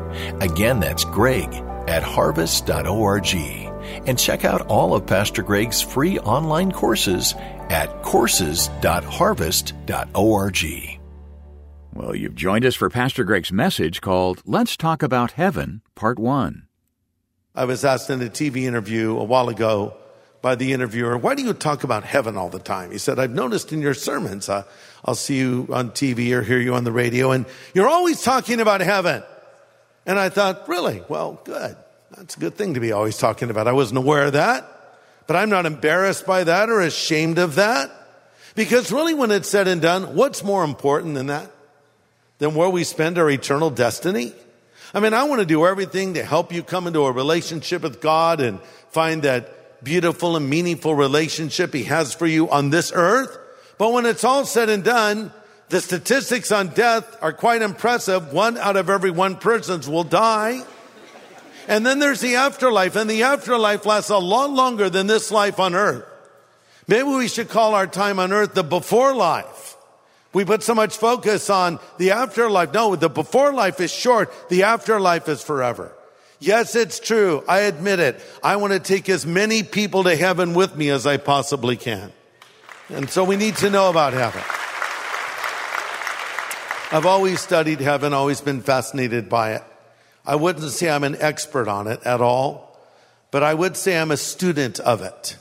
Again, 0.42 0.80
that's 0.80 1.06
greg 1.06 1.53
at 1.88 2.03
harvest.org. 2.03 3.36
And 4.08 4.18
check 4.18 4.46
out 4.46 4.68
all 4.68 4.96
of 4.96 5.06
Pastor 5.06 5.44
Greg's 5.44 5.82
free 5.82 6.18
online 6.20 6.72
courses 6.72 7.36
at 7.70 8.01
courses.harvest.org. 8.01 11.00
Well, 11.94 12.15
you've 12.15 12.36
joined 12.36 12.65
us 12.65 12.75
for 12.75 12.89
Pastor 12.89 13.24
Greg's 13.24 13.51
message 13.51 14.01
called 14.01 14.42
Let's 14.46 14.75
Talk 14.75 15.03
About 15.03 15.32
Heaven, 15.32 15.82
Part 15.94 16.18
1. 16.18 16.63
I 17.53 17.65
was 17.65 17.86
asked 17.86 18.10
in 18.10 18.20
a 18.22 18.30
TV 18.30 18.63
interview 18.63 19.15
a 19.15 19.24
while 19.24 19.48
ago 19.48 19.96
by 20.42 20.56
the 20.56 20.74
interviewer, 20.74 21.18
why 21.18 21.36
do 21.36 21.44
you 21.44 21.53
talk 21.53 21.84
about 21.84 22.03
heaven 22.03 22.36
all 22.36 22.50
the 22.50 22.58
time? 22.58 22.92
He 22.92 22.98
said, 22.98 23.20
I've 23.20 23.34
noticed 23.34 23.72
in 23.72 23.80
your 23.80 23.94
sermons, 23.94 24.50
uh, 24.50 24.63
I'll 25.05 25.15
see 25.15 25.38
you 25.38 25.67
on 25.72 25.91
TV 25.91 26.31
or 26.31 26.41
hear 26.41 26.60
you 26.60 26.75
on 26.75 26.83
the 26.83 26.91
radio, 26.91 27.31
and 27.31 27.45
you're 27.74 27.89
always 27.89 28.22
talking 28.22 28.60
about 28.60 28.81
heaven. 28.81 29.24
And 30.05 30.17
I 30.17 30.29
thought, 30.29 30.67
really? 30.67 31.03
Well, 31.10 31.41
good. 31.43 31.75
That's 32.12 32.38
a 32.38 32.39
good 32.39 32.55
thing 32.55 32.75
to 32.75 32.79
be 32.79 32.91
always 32.91 33.17
talking 33.17 33.50
about. 33.50 33.67
I 33.67 33.74
wasn't 33.74 33.98
aware 33.98 34.25
of 34.25 34.33
that, 34.33 34.65
but 35.27 35.36
I'm 35.36 35.50
not 35.50 35.65
embarrassed 35.65 36.25
by 36.25 36.43
that 36.45 36.69
or 36.69 36.81
ashamed 36.81 37.38
of 37.38 37.55
that. 37.55 37.91
Because 38.55 38.91
really, 38.91 39.13
when 39.13 39.31
it's 39.31 39.50
said 39.50 39.67
and 39.67 39.81
done, 39.81 40.15
what's 40.15 40.43
more 40.43 40.63
important 40.63 41.15
than 41.15 41.27
that? 41.27 41.51
Than 42.38 42.55
where 42.55 42.69
we 42.69 42.83
spend 42.83 43.17
our 43.17 43.29
eternal 43.29 43.69
destiny? 43.69 44.33
I 44.93 45.00
mean, 45.00 45.13
I 45.13 45.24
want 45.24 45.39
to 45.39 45.45
do 45.45 45.65
everything 45.65 46.13
to 46.13 46.24
help 46.24 46.53
you 46.53 46.62
come 46.62 46.86
into 46.86 47.01
a 47.05 47.12
relationship 47.12 47.81
with 47.81 48.00
God 48.00 48.41
and 48.41 48.62
find 48.91 49.24
that 49.24 49.83
beautiful 49.83 50.38
and 50.38 50.50
meaningful 50.50 50.93
relationship 50.93 51.74
he 51.74 51.83
has 51.86 52.13
for 52.13 52.27
you 52.27 52.50
on 52.50 52.69
this 52.69 52.91
earth. 52.93 53.38
But 53.83 53.91
when 53.91 54.05
it's 54.05 54.23
all 54.23 54.45
said 54.45 54.69
and 54.69 54.81
done, 54.81 55.33
the 55.67 55.81
statistics 55.81 56.53
on 56.53 56.69
death 56.69 57.17
are 57.21 57.33
quite 57.33 57.61
impressive. 57.61 58.31
One 58.31 58.57
out 58.57 58.77
of 58.77 58.89
every 58.89 59.11
one 59.11 59.35
persons 59.35 59.89
will 59.89 60.05
die. 60.05 60.61
And 61.67 61.85
then 61.85 61.99
there's 61.99 62.21
the 62.21 62.35
afterlife, 62.35 62.95
and 62.95 63.09
the 63.09 63.23
afterlife 63.23 63.85
lasts 63.85 64.09
a 64.09 64.17
lot 64.17 64.51
longer 64.51 64.89
than 64.89 65.07
this 65.07 65.31
life 65.31 65.59
on 65.59 65.75
earth. 65.75 66.05
Maybe 66.87 67.09
we 67.09 67.27
should 67.27 67.49
call 67.49 67.75
our 67.75 67.85
time 67.85 68.19
on 68.19 68.31
earth 68.31 68.53
the 68.53 68.63
before 68.63 69.13
life. 69.13 69.75
We 70.31 70.45
put 70.45 70.63
so 70.63 70.73
much 70.73 70.95
focus 70.95 71.49
on 71.49 71.77
the 71.97 72.11
afterlife. 72.11 72.73
No, 72.73 72.95
the 72.95 73.09
before 73.09 73.51
life 73.51 73.81
is 73.81 73.91
short. 73.91 74.31
The 74.47 74.63
afterlife 74.63 75.27
is 75.27 75.43
forever. 75.43 75.91
Yes, 76.39 76.77
it's 76.77 77.01
true. 77.01 77.43
I 77.49 77.63
admit 77.63 77.99
it. 77.99 78.21
I 78.41 78.55
want 78.55 78.71
to 78.71 78.79
take 78.79 79.09
as 79.09 79.25
many 79.25 79.61
people 79.61 80.05
to 80.05 80.15
heaven 80.15 80.53
with 80.53 80.73
me 80.73 80.89
as 80.89 81.05
I 81.05 81.17
possibly 81.17 81.75
can. 81.75 82.13
And 82.89 83.09
so 83.09 83.23
we 83.23 83.37
need 83.37 83.55
to 83.57 83.69
know 83.69 83.89
about 83.89 84.13
heaven. 84.13 84.41
I've 86.91 87.05
always 87.05 87.39
studied 87.41 87.79
heaven, 87.79 88.13
always 88.13 88.41
been 88.41 88.61
fascinated 88.61 89.29
by 89.29 89.53
it. 89.53 89.63
I 90.25 90.35
wouldn't 90.35 90.71
say 90.71 90.89
I'm 90.89 91.03
an 91.03 91.17
expert 91.19 91.67
on 91.67 91.87
it 91.87 92.01
at 92.05 92.21
all, 92.21 92.77
but 93.31 93.41
I 93.41 93.53
would 93.53 93.75
say 93.75 93.97
I'm 93.97 94.11
a 94.11 94.17
student 94.17 94.79
of 94.79 95.01
it. 95.01 95.37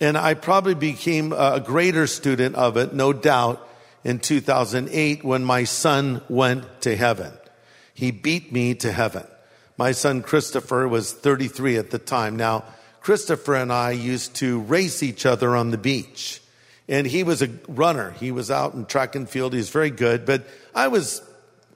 And 0.00 0.16
I 0.16 0.34
probably 0.34 0.74
became 0.74 1.32
a 1.32 1.60
greater 1.60 2.06
student 2.06 2.54
of 2.54 2.76
it, 2.76 2.94
no 2.94 3.12
doubt, 3.12 3.68
in 4.04 4.18
2008 4.20 5.24
when 5.24 5.44
my 5.44 5.64
son 5.64 6.22
went 6.28 6.80
to 6.82 6.96
heaven. 6.96 7.32
He 7.92 8.12
beat 8.12 8.52
me 8.52 8.74
to 8.76 8.92
heaven. 8.92 9.26
My 9.76 9.92
son 9.92 10.22
Christopher 10.22 10.88
was 10.88 11.12
33 11.12 11.76
at 11.76 11.90
the 11.90 11.98
time. 11.98 12.36
Now, 12.36 12.64
Christopher 13.00 13.56
and 13.56 13.72
I 13.72 13.90
used 13.90 14.36
to 14.36 14.60
race 14.60 15.02
each 15.02 15.26
other 15.26 15.54
on 15.54 15.70
the 15.70 15.78
beach. 15.78 16.40
And 16.88 17.06
he 17.06 17.22
was 17.22 17.42
a 17.42 17.48
runner. 17.68 18.12
He 18.12 18.32
was 18.32 18.50
out 18.50 18.74
in 18.74 18.86
track 18.86 19.14
and 19.14 19.28
field. 19.28 19.52
He 19.52 19.58
was 19.58 19.70
very 19.70 19.90
good, 19.90 20.24
but 20.24 20.46
I 20.74 20.88
was 20.88 21.22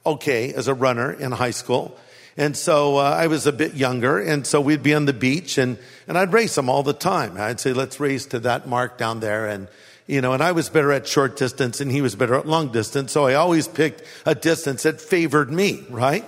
okay 0.05 0.53
as 0.53 0.67
a 0.67 0.73
runner 0.73 1.11
in 1.11 1.31
high 1.31 1.51
school. 1.51 1.97
And 2.35 2.57
so 2.57 2.97
uh, 2.97 3.01
I 3.01 3.27
was 3.27 3.45
a 3.45 3.51
bit 3.51 3.75
younger, 3.75 4.19
and 4.19 4.45
so 4.45 4.59
we'd 4.59 4.81
be 4.81 4.95
on 4.95 5.05
the 5.05 5.13
beach, 5.13 5.59
and, 5.59 5.77
and 6.07 6.17
I'd 6.17 6.33
race 6.33 6.57
him 6.57 6.67
all 6.67 6.81
the 6.81 6.93
time. 6.93 7.37
I'd 7.37 7.59
say, 7.59 7.73
let's 7.73 7.99
race 7.99 8.25
to 8.27 8.39
that 8.39 8.67
mark 8.67 8.97
down 8.97 9.19
there. 9.19 9.47
And, 9.47 9.67
you 10.07 10.19
know, 10.19 10.33
and 10.33 10.41
I 10.41 10.51
was 10.51 10.67
better 10.67 10.91
at 10.91 11.07
short 11.07 11.37
distance, 11.37 11.79
and 11.79 11.91
he 11.91 12.01
was 12.01 12.15
better 12.15 12.33
at 12.33 12.47
long 12.47 12.71
distance, 12.71 13.11
so 13.11 13.27
I 13.27 13.35
always 13.35 13.67
picked 13.67 14.01
a 14.25 14.33
distance 14.33 14.81
that 14.83 14.99
favored 14.99 15.51
me, 15.51 15.85
right? 15.91 16.25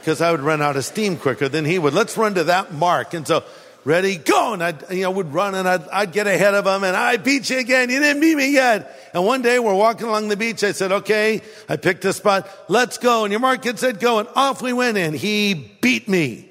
because 0.00 0.22
I 0.22 0.30
would 0.30 0.40
run 0.40 0.62
out 0.62 0.76
of 0.76 0.84
steam 0.84 1.16
quicker 1.16 1.48
than 1.48 1.64
he 1.64 1.78
would. 1.78 1.92
Let's 1.92 2.16
run 2.16 2.34
to 2.34 2.44
that 2.44 2.72
mark. 2.72 3.12
And 3.12 3.26
so, 3.26 3.44
ready, 3.84 4.16
go. 4.16 4.54
And 4.54 4.62
I, 4.62 4.74
you 4.90 5.02
know, 5.02 5.10
would 5.10 5.32
run 5.32 5.54
and 5.54 5.68
I'd, 5.68 5.88
I'd 5.88 6.12
get 6.12 6.26
ahead 6.26 6.54
of 6.54 6.66
him 6.66 6.84
and 6.84 6.96
I 6.96 7.16
beat 7.16 7.50
you 7.50 7.58
again. 7.58 7.90
You 7.90 8.00
didn't 8.00 8.20
beat 8.20 8.36
me 8.36 8.52
yet. 8.52 9.10
And 9.14 9.24
one 9.24 9.42
day 9.42 9.58
we're 9.58 9.74
walking 9.74 10.06
along 10.06 10.28
the 10.28 10.36
beach. 10.36 10.62
I 10.64 10.72
said, 10.72 10.92
okay, 10.92 11.42
I 11.68 11.76
picked 11.76 12.04
a 12.04 12.12
spot. 12.12 12.48
Let's 12.68 12.98
go. 12.98 13.24
And 13.24 13.32
your 13.32 13.40
mark 13.40 13.62
kid 13.62 13.78
said, 13.78 14.00
go. 14.00 14.18
And 14.18 14.28
off 14.34 14.62
we 14.62 14.72
went 14.72 14.98
and 14.98 15.14
he 15.14 15.54
beat 15.54 16.08
me. 16.08 16.48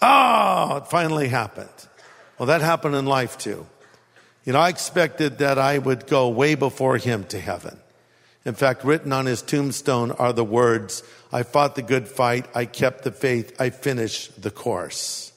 Oh, 0.00 0.76
it 0.76 0.86
finally 0.88 1.28
happened. 1.28 1.68
Well, 2.38 2.46
that 2.46 2.60
happened 2.60 2.94
in 2.94 3.06
life 3.06 3.38
too. 3.38 3.66
You 4.44 4.52
know, 4.52 4.60
I 4.60 4.68
expected 4.68 5.38
that 5.38 5.58
I 5.58 5.78
would 5.78 6.06
go 6.06 6.28
way 6.28 6.54
before 6.54 6.98
him 6.98 7.24
to 7.24 7.40
heaven. 7.40 7.78
In 8.44 8.54
fact, 8.54 8.84
written 8.84 9.12
on 9.12 9.24
his 9.24 9.40
tombstone 9.40 10.10
are 10.12 10.34
the 10.34 10.44
words, 10.44 11.02
I 11.32 11.44
fought 11.44 11.76
the 11.76 11.82
good 11.82 12.06
fight, 12.06 12.46
I 12.54 12.66
kept 12.66 13.02
the 13.02 13.10
faith, 13.10 13.58
I 13.58 13.70
finished 13.70 14.42
the 14.42 14.50
course. 14.50 15.32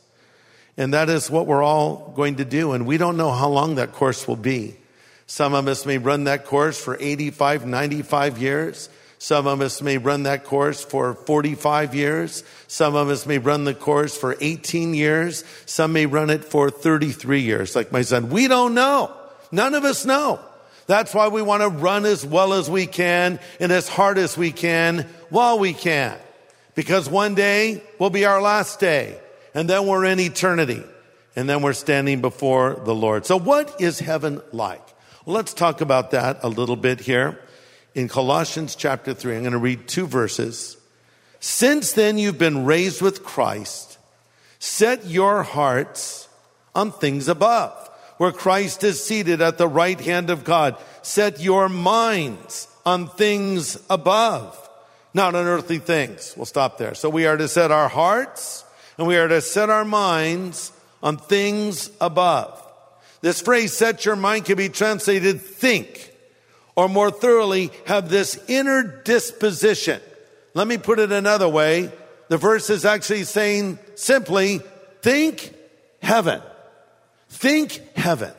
And 0.78 0.94
that 0.94 1.10
is 1.10 1.30
what 1.30 1.48
we're 1.48 1.64
all 1.64 2.14
going 2.16 2.36
to 2.36 2.46
do. 2.46 2.74
And 2.74 2.86
we 2.86 2.98
don't 2.98 3.18
know 3.18 3.32
how 3.32 3.50
long 3.50 3.76
that 3.76 3.94
course 3.94 4.28
will 4.28 4.36
be. 4.36 4.78
Some 5.26 5.54
of 5.54 5.68
us 5.68 5.86
may 5.86 5.98
run 5.98 6.26
that 6.26 6.46
course 6.46 6.80
for 6.80 6.96
85, 7.00 7.66
95 7.66 8.38
years. 8.38 8.90
Some 9.20 9.48
of 9.48 9.62
us 9.62 9.82
may 9.82 9.98
run 9.98 10.24
that 10.24 10.44
course 10.44 10.86
for 10.86 11.16
45 11.16 11.96
years. 11.96 12.44
Some 12.68 12.96
of 12.96 13.10
us 13.10 13.26
may 13.26 13.40
run 13.40 13.64
the 13.64 13.74
course 13.74 14.16
for 14.16 14.38
18 14.40 14.94
years. 14.94 15.44
Some 15.66 15.94
may 15.94 16.06
run 16.06 16.30
it 16.30 16.46
for 16.46 16.70
33 16.70 17.42
years, 17.42 17.76
like 17.76 17.92
my 17.92 18.04
son. 18.04 18.30
We 18.30 18.48
don't 18.48 18.76
know. 18.76 19.12
None 19.52 19.74
of 19.74 19.84
us 19.84 20.06
know. 20.06 20.40
That's 20.86 21.14
why 21.14 21.28
we 21.30 21.42
want 21.42 21.64
to 21.64 21.70
run 21.70 22.06
as 22.06 22.26
well 22.26 22.54
as 22.54 22.70
we 22.70 22.86
can 22.86 23.40
and 23.60 23.72
as 23.72 23.90
hard 23.90 24.18
as 24.18 24.38
we 24.38 24.52
can 24.52 25.08
while 25.30 25.58
we 25.58 25.74
can. 25.74 26.16
Because 26.76 27.10
one 27.10 27.34
day 27.34 27.82
will 27.98 28.12
be 28.12 28.26
our 28.26 28.42
last 28.42 28.80
day 28.80 29.20
and 29.58 29.68
then 29.68 29.88
we're 29.88 30.06
in 30.06 30.20
eternity 30.20 30.84
and 31.36 31.50
then 31.50 31.64
we're 31.64 31.74
standing 31.74 32.22
before 32.22 32.80
the 32.86 32.94
Lord. 32.94 33.26
So 33.26 33.38
what 33.38 33.82
is 33.82 33.98
heaven 33.98 34.40
like? 34.52 34.86
Well, 35.26 35.36
let's 35.36 35.52
talk 35.52 35.82
about 35.82 36.12
that 36.12 36.44
a 36.44 36.48
little 36.48 36.76
bit 36.76 37.00
here 37.00 37.40
in 37.96 38.08
Colossians 38.08 38.76
chapter 38.76 39.16
three. 39.16 39.36
I'm 39.36 39.42
going 39.42 39.54
to 39.54 39.58
read 39.58 39.88
two 39.88 40.06
verses. 40.06 40.78
Since 41.40 41.94
then 41.94 42.20
you've 42.20 42.38
been 42.38 42.66
raised 42.66 43.02
with 43.02 43.24
Christ, 43.24 43.98
set 44.60 45.08
your 45.08 45.42
hearts 45.42 46.30
on 46.76 46.92
things 46.92 47.28
above, 47.28 47.90
where 48.18 48.32
Christ 48.32 48.84
is 48.84 49.04
seated 49.04 49.42
at 49.42 49.58
the 49.58 49.68
right 49.68 50.00
hand 50.00 50.30
of 50.30 50.44
God. 50.44 50.78
Set 51.02 51.42
your 51.42 51.68
minds 51.68 52.68
on 52.86 53.08
things 53.08 53.84
above, 53.90 54.70
not 55.16 55.34
on 55.34 55.48
earthly 55.48 55.80
things. 55.80 56.36
We'll 56.38 56.46
stop 56.46 56.78
there. 56.78 56.94
So 56.94 57.10
we 57.10 57.26
are 57.26 57.38
to 57.38 57.48
set 57.48 57.72
our 57.72 57.90
hearts 57.90 58.64
and 58.98 59.08
we 59.08 59.18
are 59.18 59.28
to 59.28 59.42
set 59.42 59.70
our 59.70 59.86
minds 59.86 60.72
on 61.04 61.18
things 61.18 61.92
above. 62.02 62.64
This 63.22 63.42
phrase, 63.42 63.74
set 63.74 64.06
your 64.06 64.16
mind, 64.16 64.46
can 64.46 64.58
be 64.58 64.70
translated 64.70 65.42
think, 65.42 66.14
or 66.76 66.88
more 66.88 67.12
thoroughly, 67.12 67.72
have 67.86 68.10
this 68.10 68.40
inner 68.48 68.84
disposition. 69.04 70.02
Let 70.54 70.68
me 70.68 70.78
put 70.78 71.00
it 71.00 71.12
another 71.12 71.50
way. 71.50 71.92
The 72.30 72.38
verse 72.38 72.70
is 72.70 72.86
actually 72.86 73.24
saying 73.24 73.80
simply, 73.96 74.62
think 75.02 75.54
heaven. 76.02 76.42
Think 77.30 77.82
heaven. 77.96 78.32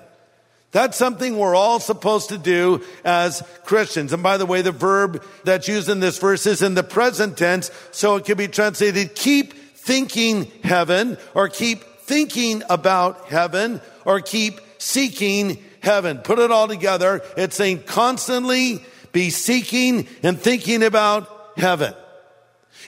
That's 0.71 0.99
something 0.99 1.39
we're 1.39 1.55
all 1.55 1.81
supposed 1.81 2.29
to 2.29 2.39
do 2.39 2.85
as 3.05 3.43
Christians. 3.65 4.13
And 4.13 4.23
by 4.23 4.37
the 4.37 4.47
way, 4.47 4.63
the 4.63 4.73
verb 4.73 5.25
that's 5.45 5.67
used 5.67 5.89
in 5.89 6.01
this 6.01 6.19
verse 6.19 6.47
is 6.47 6.61
in 6.61 6.75
the 6.75 6.83
present 6.83 7.39
tense, 7.39 7.71
so 7.91 8.17
it 8.17 8.27
can 8.27 8.37
be 8.37 8.49
translated 8.49 9.15
keep 9.15 9.55
thinking 9.89 10.45
heaven 10.63 11.17
or 11.33 11.49
keep 11.49 11.83
thinking 12.03 12.63
about 12.69 13.29
heaven 13.29 13.81
or 14.05 14.21
keep 14.21 14.61
seeking 14.77 15.57
heaven. 15.81 16.19
Put 16.19 16.39
it 16.39 16.51
all 16.51 16.69
together. 16.69 17.23
It's 17.39 17.57
saying 17.57 17.85
constantly 17.85 18.85
be 19.13 19.31
seeking 19.31 20.07
and 20.23 20.39
thinking 20.39 20.83
about 20.83 21.53
heaven. 21.57 21.95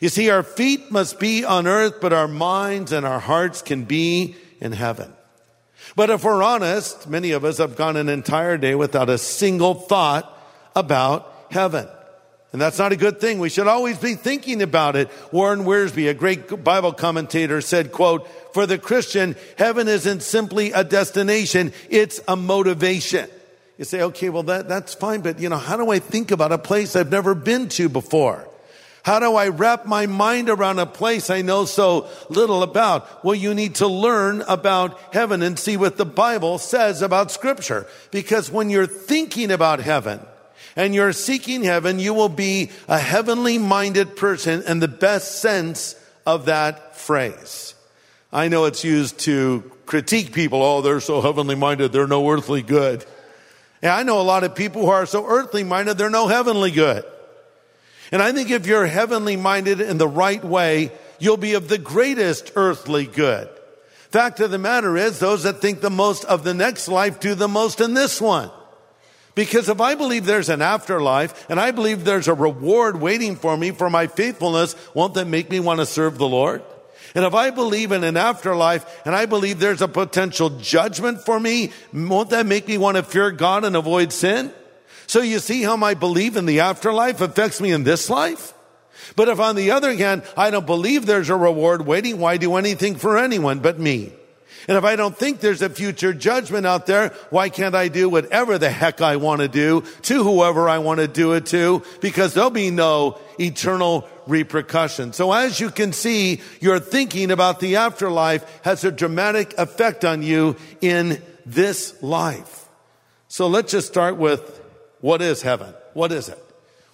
You 0.02 0.10
see, 0.10 0.28
our 0.28 0.42
feet 0.42 0.90
must 0.90 1.18
be 1.18 1.42
on 1.42 1.66
earth, 1.66 2.02
but 2.02 2.12
our 2.12 2.28
minds 2.28 2.92
and 2.92 3.06
our 3.06 3.18
hearts 3.18 3.62
can 3.62 3.84
be 3.84 4.36
in 4.60 4.72
heaven. 4.72 5.10
But 5.96 6.10
if 6.10 6.22
we're 6.22 6.42
honest, 6.42 7.08
many 7.08 7.30
of 7.30 7.46
us 7.46 7.56
have 7.56 7.76
gone 7.76 7.96
an 7.96 8.10
entire 8.10 8.58
day 8.58 8.74
without 8.74 9.08
a 9.08 9.16
single 9.16 9.72
thought 9.72 10.38
about 10.76 11.46
heaven. 11.50 11.88
And 12.52 12.60
that's 12.60 12.78
not 12.78 12.90
a 12.92 12.96
good 12.96 13.20
thing. 13.20 13.38
We 13.38 13.48
should 13.48 13.68
always 13.68 13.98
be 13.98 14.14
thinking 14.14 14.60
about 14.60 14.96
it. 14.96 15.08
Warren 15.30 15.60
Wiersbe, 15.60 16.10
a 16.10 16.14
great 16.14 16.64
Bible 16.64 16.92
commentator 16.92 17.60
said, 17.60 17.92
quote, 17.92 18.26
for 18.52 18.66
the 18.66 18.78
Christian, 18.78 19.36
heaven 19.56 19.86
isn't 19.86 20.22
simply 20.22 20.72
a 20.72 20.82
destination, 20.82 21.72
it's 21.88 22.20
a 22.26 22.34
motivation. 22.34 23.30
You 23.78 23.84
say, 23.84 24.02
okay, 24.02 24.30
well 24.30 24.42
that, 24.44 24.68
that's 24.68 24.94
fine, 24.94 25.20
but 25.20 25.38
you 25.38 25.48
know, 25.48 25.58
how 25.58 25.76
do 25.76 25.90
I 25.90 26.00
think 26.00 26.32
about 26.32 26.50
a 26.50 26.58
place 26.58 26.96
I've 26.96 27.10
never 27.10 27.34
been 27.34 27.68
to 27.70 27.88
before? 27.88 28.46
How 29.02 29.20
do 29.20 29.34
I 29.36 29.48
wrap 29.48 29.86
my 29.86 30.06
mind 30.06 30.50
around 30.50 30.78
a 30.78 30.86
place 30.86 31.30
I 31.30 31.40
know 31.42 31.64
so 31.64 32.08
little 32.28 32.62
about? 32.62 33.24
Well, 33.24 33.34
you 33.34 33.54
need 33.54 33.76
to 33.76 33.86
learn 33.86 34.42
about 34.42 35.00
heaven 35.14 35.40
and 35.40 35.58
see 35.58 35.78
what 35.78 35.96
the 35.96 36.04
Bible 36.04 36.58
says 36.58 37.00
about 37.00 37.30
scripture. 37.30 37.86
Because 38.10 38.50
when 38.50 38.68
you're 38.68 38.86
thinking 38.86 39.50
about 39.50 39.80
heaven 39.80 40.20
and 40.76 40.94
you're 40.94 41.12
seeking 41.12 41.62
heaven, 41.62 41.98
you 41.98 42.14
will 42.14 42.28
be 42.28 42.70
a 42.88 42.98
heavenly 42.98 43.58
minded 43.58 44.16
person 44.16 44.62
in 44.62 44.80
the 44.80 44.88
best 44.88 45.40
sense 45.40 45.94
of 46.26 46.46
that 46.46 46.96
phrase. 46.96 47.74
I 48.32 48.48
know 48.48 48.66
it's 48.66 48.84
used 48.84 49.18
to 49.20 49.70
critique 49.86 50.32
people. 50.32 50.62
Oh, 50.62 50.82
they're 50.82 51.00
so 51.00 51.20
heavenly 51.20 51.56
minded. 51.56 51.92
They're 51.92 52.06
no 52.06 52.28
earthly 52.30 52.62
good. 52.62 53.04
And 53.82 53.90
I 53.90 54.02
know 54.02 54.20
a 54.20 54.22
lot 54.22 54.44
of 54.44 54.54
people 54.54 54.82
who 54.82 54.90
are 54.90 55.06
so 55.06 55.26
earthly 55.26 55.64
minded. 55.64 55.98
They're 55.98 56.10
no 56.10 56.28
heavenly 56.28 56.70
good. 56.70 57.04
And 58.12 58.22
I 58.22 58.32
think 58.32 58.50
if 58.50 58.66
you're 58.66 58.86
heavenly 58.86 59.36
minded 59.36 59.80
in 59.80 59.98
the 59.98 60.08
right 60.08 60.44
way, 60.44 60.92
you'll 61.18 61.36
be 61.36 61.54
of 61.54 61.68
the 61.68 61.78
greatest 61.78 62.52
earthly 62.56 63.06
good. 63.06 63.48
Fact 64.10 64.40
of 64.40 64.50
the 64.50 64.58
matter 64.58 64.96
is, 64.96 65.18
those 65.18 65.44
that 65.44 65.60
think 65.60 65.80
the 65.80 65.90
most 65.90 66.24
of 66.24 66.42
the 66.42 66.54
next 66.54 66.88
life 66.88 67.20
do 67.20 67.34
the 67.34 67.48
most 67.48 67.80
in 67.80 67.94
this 67.94 68.20
one. 68.20 68.50
Because 69.40 69.70
if 69.70 69.80
I 69.80 69.94
believe 69.94 70.26
there's 70.26 70.50
an 70.50 70.60
afterlife 70.60 71.48
and 71.48 71.58
I 71.58 71.70
believe 71.70 72.04
there's 72.04 72.28
a 72.28 72.34
reward 72.34 73.00
waiting 73.00 73.36
for 73.36 73.56
me 73.56 73.70
for 73.70 73.88
my 73.88 74.06
faithfulness, 74.06 74.76
won't 74.92 75.14
that 75.14 75.28
make 75.28 75.48
me 75.48 75.60
want 75.60 75.80
to 75.80 75.86
serve 75.86 76.18
the 76.18 76.28
Lord? 76.28 76.62
And 77.14 77.24
if 77.24 77.32
I 77.32 77.48
believe 77.48 77.90
in 77.90 78.04
an 78.04 78.18
afterlife 78.18 78.84
and 79.06 79.14
I 79.14 79.24
believe 79.24 79.58
there's 79.58 79.80
a 79.80 79.88
potential 79.88 80.50
judgment 80.50 81.22
for 81.22 81.40
me, 81.40 81.72
won't 81.90 82.28
that 82.28 82.44
make 82.44 82.68
me 82.68 82.76
want 82.76 82.98
to 82.98 83.02
fear 83.02 83.30
God 83.30 83.64
and 83.64 83.76
avoid 83.76 84.12
sin? 84.12 84.52
So 85.06 85.22
you 85.22 85.38
see 85.38 85.62
how 85.62 85.74
my 85.74 85.94
belief 85.94 86.36
in 86.36 86.44
the 86.44 86.60
afterlife 86.60 87.22
affects 87.22 87.62
me 87.62 87.72
in 87.72 87.82
this 87.82 88.10
life? 88.10 88.52
But 89.16 89.30
if 89.30 89.40
on 89.40 89.56
the 89.56 89.70
other 89.70 89.94
hand, 89.94 90.22
I 90.36 90.50
don't 90.50 90.66
believe 90.66 91.06
there's 91.06 91.30
a 91.30 91.34
reward 91.34 91.86
waiting, 91.86 92.18
why 92.18 92.36
do 92.36 92.56
anything 92.56 92.96
for 92.96 93.16
anyone 93.16 93.60
but 93.60 93.80
me? 93.80 94.12
And 94.68 94.76
if 94.76 94.84
I 94.84 94.96
don't 94.96 95.16
think 95.16 95.40
there's 95.40 95.62
a 95.62 95.70
future 95.70 96.12
judgment 96.12 96.66
out 96.66 96.86
there, 96.86 97.08
why 97.30 97.48
can't 97.48 97.74
I 97.74 97.88
do 97.88 98.08
whatever 98.08 98.58
the 98.58 98.70
heck 98.70 99.00
I 99.00 99.16
want 99.16 99.40
to 99.40 99.48
do 99.48 99.82
to 100.02 100.22
whoever 100.22 100.68
I 100.68 100.78
want 100.78 101.00
to 101.00 101.08
do 101.08 101.32
it 101.32 101.46
to? 101.46 101.82
Because 102.00 102.34
there'll 102.34 102.50
be 102.50 102.70
no 102.70 103.18
eternal 103.38 104.08
repercussion. 104.26 105.12
So 105.12 105.32
as 105.32 105.60
you 105.60 105.70
can 105.70 105.92
see, 105.92 106.40
your 106.60 106.78
thinking 106.78 107.30
about 107.30 107.60
the 107.60 107.76
afterlife 107.76 108.44
has 108.62 108.84
a 108.84 108.92
dramatic 108.92 109.56
effect 109.58 110.04
on 110.04 110.22
you 110.22 110.56
in 110.80 111.22
this 111.46 112.00
life. 112.02 112.68
So 113.28 113.48
let's 113.48 113.72
just 113.72 113.88
start 113.88 114.16
with 114.16 114.60
what 115.00 115.22
is 115.22 115.42
heaven? 115.42 115.74
What 115.94 116.12
is 116.12 116.28
it? 116.28 116.38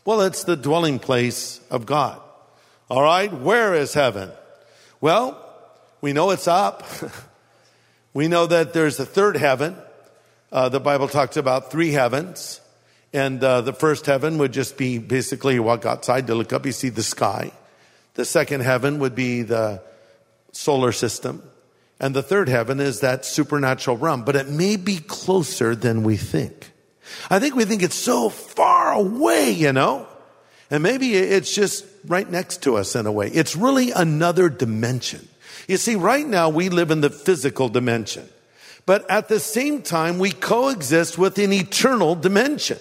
Well, 0.04 0.20
it's 0.20 0.44
the 0.44 0.56
dwelling 0.56 0.98
place 0.98 1.60
of 1.70 1.86
God. 1.86 2.20
All 2.88 3.02
right. 3.02 3.32
Where 3.32 3.74
is 3.74 3.94
heaven? 3.94 4.30
Well, 5.00 5.42
we 6.00 6.12
know 6.12 6.30
it's 6.30 6.46
up. 6.46 6.84
we 8.16 8.28
know 8.28 8.46
that 8.46 8.72
there's 8.72 8.98
a 8.98 9.04
third 9.04 9.36
heaven. 9.36 9.76
Uh, 10.50 10.70
the 10.70 10.80
Bible 10.80 11.06
talks 11.06 11.36
about 11.36 11.70
three 11.70 11.90
heavens. 11.92 12.62
And 13.12 13.44
uh, 13.44 13.60
the 13.60 13.74
first 13.74 14.06
heaven 14.06 14.38
would 14.38 14.54
just 14.54 14.78
be 14.78 14.96
basically 14.96 15.52
you 15.52 15.62
walk 15.62 15.84
outside 15.84 16.26
to 16.28 16.34
look 16.34 16.50
up, 16.54 16.64
you 16.64 16.72
see 16.72 16.88
the 16.88 17.02
sky. 17.02 17.52
The 18.14 18.24
second 18.24 18.62
heaven 18.62 19.00
would 19.00 19.14
be 19.14 19.42
the 19.42 19.82
solar 20.52 20.92
system. 20.92 21.42
And 22.00 22.16
the 22.16 22.22
third 22.22 22.48
heaven 22.48 22.80
is 22.80 23.00
that 23.00 23.26
supernatural 23.26 23.98
realm, 23.98 24.24
but 24.24 24.34
it 24.34 24.48
may 24.48 24.76
be 24.76 24.96
closer 24.96 25.76
than 25.76 26.02
we 26.02 26.16
think. 26.16 26.72
I 27.28 27.38
think 27.38 27.54
we 27.54 27.66
think 27.66 27.82
it's 27.82 27.94
so 27.94 28.30
far 28.30 28.94
away, 28.94 29.50
you 29.50 29.74
know? 29.74 30.06
And 30.70 30.82
maybe 30.82 31.14
it's 31.16 31.54
just 31.54 31.84
right 32.06 32.30
next 32.30 32.62
to 32.62 32.78
us 32.78 32.96
in 32.96 33.04
a 33.04 33.12
way. 33.12 33.28
It's 33.28 33.54
really 33.54 33.90
another 33.90 34.48
dimension. 34.48 35.28
You 35.68 35.76
see, 35.76 35.96
right 35.96 36.26
now 36.26 36.48
we 36.48 36.68
live 36.68 36.90
in 36.90 37.00
the 37.00 37.10
physical 37.10 37.68
dimension, 37.68 38.28
but 38.84 39.08
at 39.10 39.28
the 39.28 39.40
same 39.40 39.82
time 39.82 40.18
we 40.18 40.30
coexist 40.30 41.18
with 41.18 41.38
an 41.38 41.52
eternal 41.52 42.14
dimension. 42.14 42.78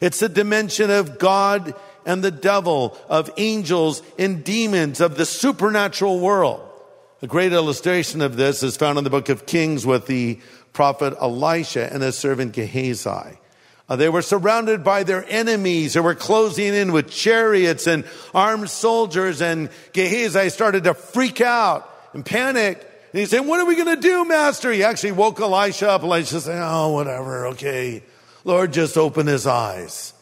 It's 0.00 0.20
the 0.20 0.28
dimension 0.28 0.90
of 0.90 1.18
God 1.18 1.74
and 2.04 2.22
the 2.22 2.30
devil, 2.30 2.96
of 3.08 3.30
angels 3.36 4.02
and 4.18 4.42
demons, 4.44 5.00
of 5.00 5.16
the 5.16 5.26
supernatural 5.26 6.20
world. 6.20 6.60
A 7.20 7.26
great 7.26 7.52
illustration 7.52 8.22
of 8.22 8.36
this 8.36 8.62
is 8.62 8.76
found 8.76 8.96
in 8.96 9.04
the 9.04 9.10
book 9.10 9.28
of 9.28 9.44
Kings 9.44 9.84
with 9.84 10.06
the 10.06 10.38
prophet 10.72 11.14
Elisha 11.20 11.92
and 11.92 12.02
his 12.02 12.16
servant 12.16 12.52
Gehazi. 12.52 13.38
Uh, 13.88 13.96
they 13.96 14.08
were 14.08 14.22
surrounded 14.22 14.84
by 14.84 15.02
their 15.02 15.24
enemies 15.28 15.94
who 15.94 16.02
were 16.02 16.14
closing 16.14 16.74
in 16.74 16.92
with 16.92 17.10
chariots 17.10 17.86
and 17.86 18.04
armed 18.34 18.70
soldiers. 18.70 19.40
And 19.40 19.70
Gehazi 19.92 20.50
started 20.50 20.84
to 20.84 20.94
freak 20.94 21.40
out 21.40 21.87
and 22.14 22.24
panic. 22.24 22.78
And 23.12 23.20
he 23.20 23.26
said, 23.26 23.40
what 23.40 23.60
are 23.60 23.66
we 23.66 23.74
going 23.74 23.94
to 23.94 24.00
do, 24.00 24.24
master? 24.24 24.70
He 24.70 24.82
actually 24.82 25.12
woke 25.12 25.40
Elisha 25.40 25.90
up. 25.90 26.02
Elisha 26.02 26.40
said, 26.40 26.60
oh, 26.62 26.92
whatever. 26.92 27.48
Okay. 27.48 28.02
Lord, 28.44 28.72
just 28.72 28.96
open 28.96 29.26
his 29.26 29.46
eyes. 29.46 30.12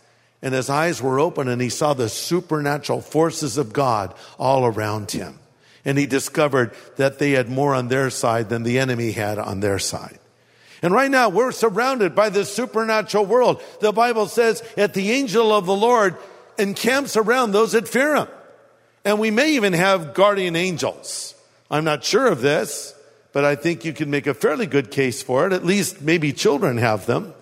And 0.42 0.54
his 0.54 0.70
eyes 0.70 1.02
were 1.02 1.18
open 1.18 1.48
and 1.48 1.60
he 1.60 1.68
saw 1.68 1.94
the 1.94 2.08
supernatural 2.08 3.00
forces 3.00 3.58
of 3.58 3.72
God 3.72 4.14
all 4.38 4.66
around 4.66 5.10
him. 5.10 5.38
And 5.84 5.96
he 5.96 6.06
discovered 6.06 6.72
that 6.96 7.18
they 7.18 7.30
had 7.30 7.48
more 7.48 7.74
on 7.74 7.88
their 7.88 8.10
side 8.10 8.48
than 8.48 8.62
the 8.62 8.78
enemy 8.78 9.12
had 9.12 9.38
on 9.38 9.60
their 9.60 9.78
side. 9.78 10.18
And 10.82 10.92
right 10.92 11.10
now 11.10 11.28
we're 11.28 11.52
surrounded 11.52 12.14
by 12.14 12.28
this 12.28 12.52
supernatural 12.52 13.24
world. 13.24 13.62
The 13.80 13.92
Bible 13.92 14.26
says 14.26 14.62
that 14.74 14.94
the 14.94 15.12
angel 15.12 15.52
of 15.52 15.66
the 15.66 15.74
Lord 15.74 16.16
encamps 16.58 17.16
around 17.16 17.52
those 17.52 17.72
that 17.72 17.88
fear 17.88 18.16
him. 18.16 18.28
And 19.04 19.20
we 19.20 19.30
may 19.30 19.52
even 19.52 19.72
have 19.72 20.14
guardian 20.14 20.56
angels. 20.56 21.34
I'm 21.70 21.84
not 21.84 22.04
sure 22.04 22.26
of 22.26 22.40
this, 22.40 22.94
but 23.32 23.44
I 23.44 23.54
think 23.56 23.84
you 23.84 23.92
can 23.92 24.10
make 24.10 24.26
a 24.26 24.34
fairly 24.34 24.66
good 24.66 24.90
case 24.90 25.22
for 25.22 25.46
it. 25.46 25.52
At 25.52 25.64
least 25.64 26.00
maybe 26.00 26.32
children 26.32 26.78
have 26.78 27.06
them. 27.06 27.34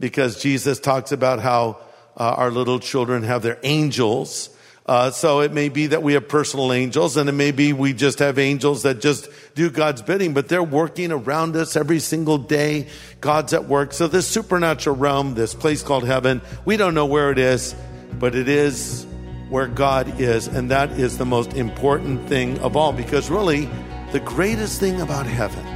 because 0.00 0.40
Jesus 0.40 0.78
talks 0.78 1.12
about 1.12 1.40
how 1.40 1.78
uh, 2.16 2.34
our 2.36 2.50
little 2.50 2.78
children 2.78 3.22
have 3.22 3.42
their 3.42 3.58
angels. 3.62 4.50
Uh, 4.86 5.10
so 5.10 5.40
it 5.40 5.52
may 5.52 5.68
be 5.68 5.88
that 5.88 6.02
we 6.02 6.14
have 6.14 6.28
personal 6.28 6.72
angels 6.72 7.16
and 7.16 7.28
it 7.28 7.32
may 7.32 7.50
be 7.50 7.72
we 7.74 7.92
just 7.92 8.20
have 8.20 8.38
angels 8.38 8.84
that 8.84 9.00
just 9.00 9.28
do 9.54 9.68
God's 9.68 10.00
bidding, 10.00 10.32
but 10.32 10.48
they're 10.48 10.62
working 10.62 11.12
around 11.12 11.56
us 11.56 11.76
every 11.76 11.98
single 11.98 12.38
day. 12.38 12.88
God's 13.20 13.52
at 13.52 13.66
work. 13.66 13.92
So 13.92 14.08
this 14.08 14.26
supernatural 14.26 14.96
realm, 14.96 15.34
this 15.34 15.54
place 15.54 15.82
called 15.82 16.06
heaven, 16.06 16.40
we 16.64 16.76
don't 16.78 16.94
know 16.94 17.06
where 17.06 17.30
it 17.30 17.38
is, 17.38 17.74
but 18.18 18.34
it 18.34 18.48
is 18.48 19.04
where 19.50 19.66
God 19.66 20.20
is. 20.20 20.46
And 20.46 20.70
that 20.70 20.90
is 20.92 21.18
the 21.18 21.26
most 21.26 21.54
important 21.54 22.28
thing 22.28 22.58
of 22.60 22.76
all 22.76 22.92
because 22.92 23.30
really 23.30 23.68
the 24.12 24.20
greatest 24.20 24.80
thing 24.80 25.00
about 25.00 25.26
heaven 25.26 25.66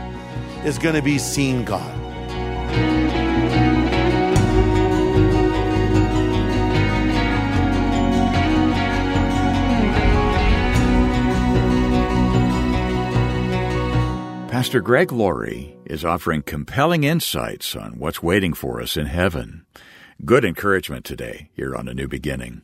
is 0.64 0.78
going 0.78 0.94
to 0.94 1.02
be 1.02 1.18
seeing 1.18 1.64
God. 1.64 1.98
Pastor 14.62 14.80
Greg 14.80 15.10
Laurie 15.10 15.76
is 15.86 16.04
offering 16.04 16.42
compelling 16.42 17.02
insights 17.02 17.74
on 17.74 17.98
what's 17.98 18.22
waiting 18.22 18.54
for 18.54 18.80
us 18.80 18.96
in 18.96 19.06
heaven. 19.06 19.66
Good 20.24 20.44
encouragement 20.44 21.04
today 21.04 21.50
here 21.52 21.74
on 21.74 21.88
A 21.88 21.94
New 21.94 22.06
Beginning. 22.06 22.62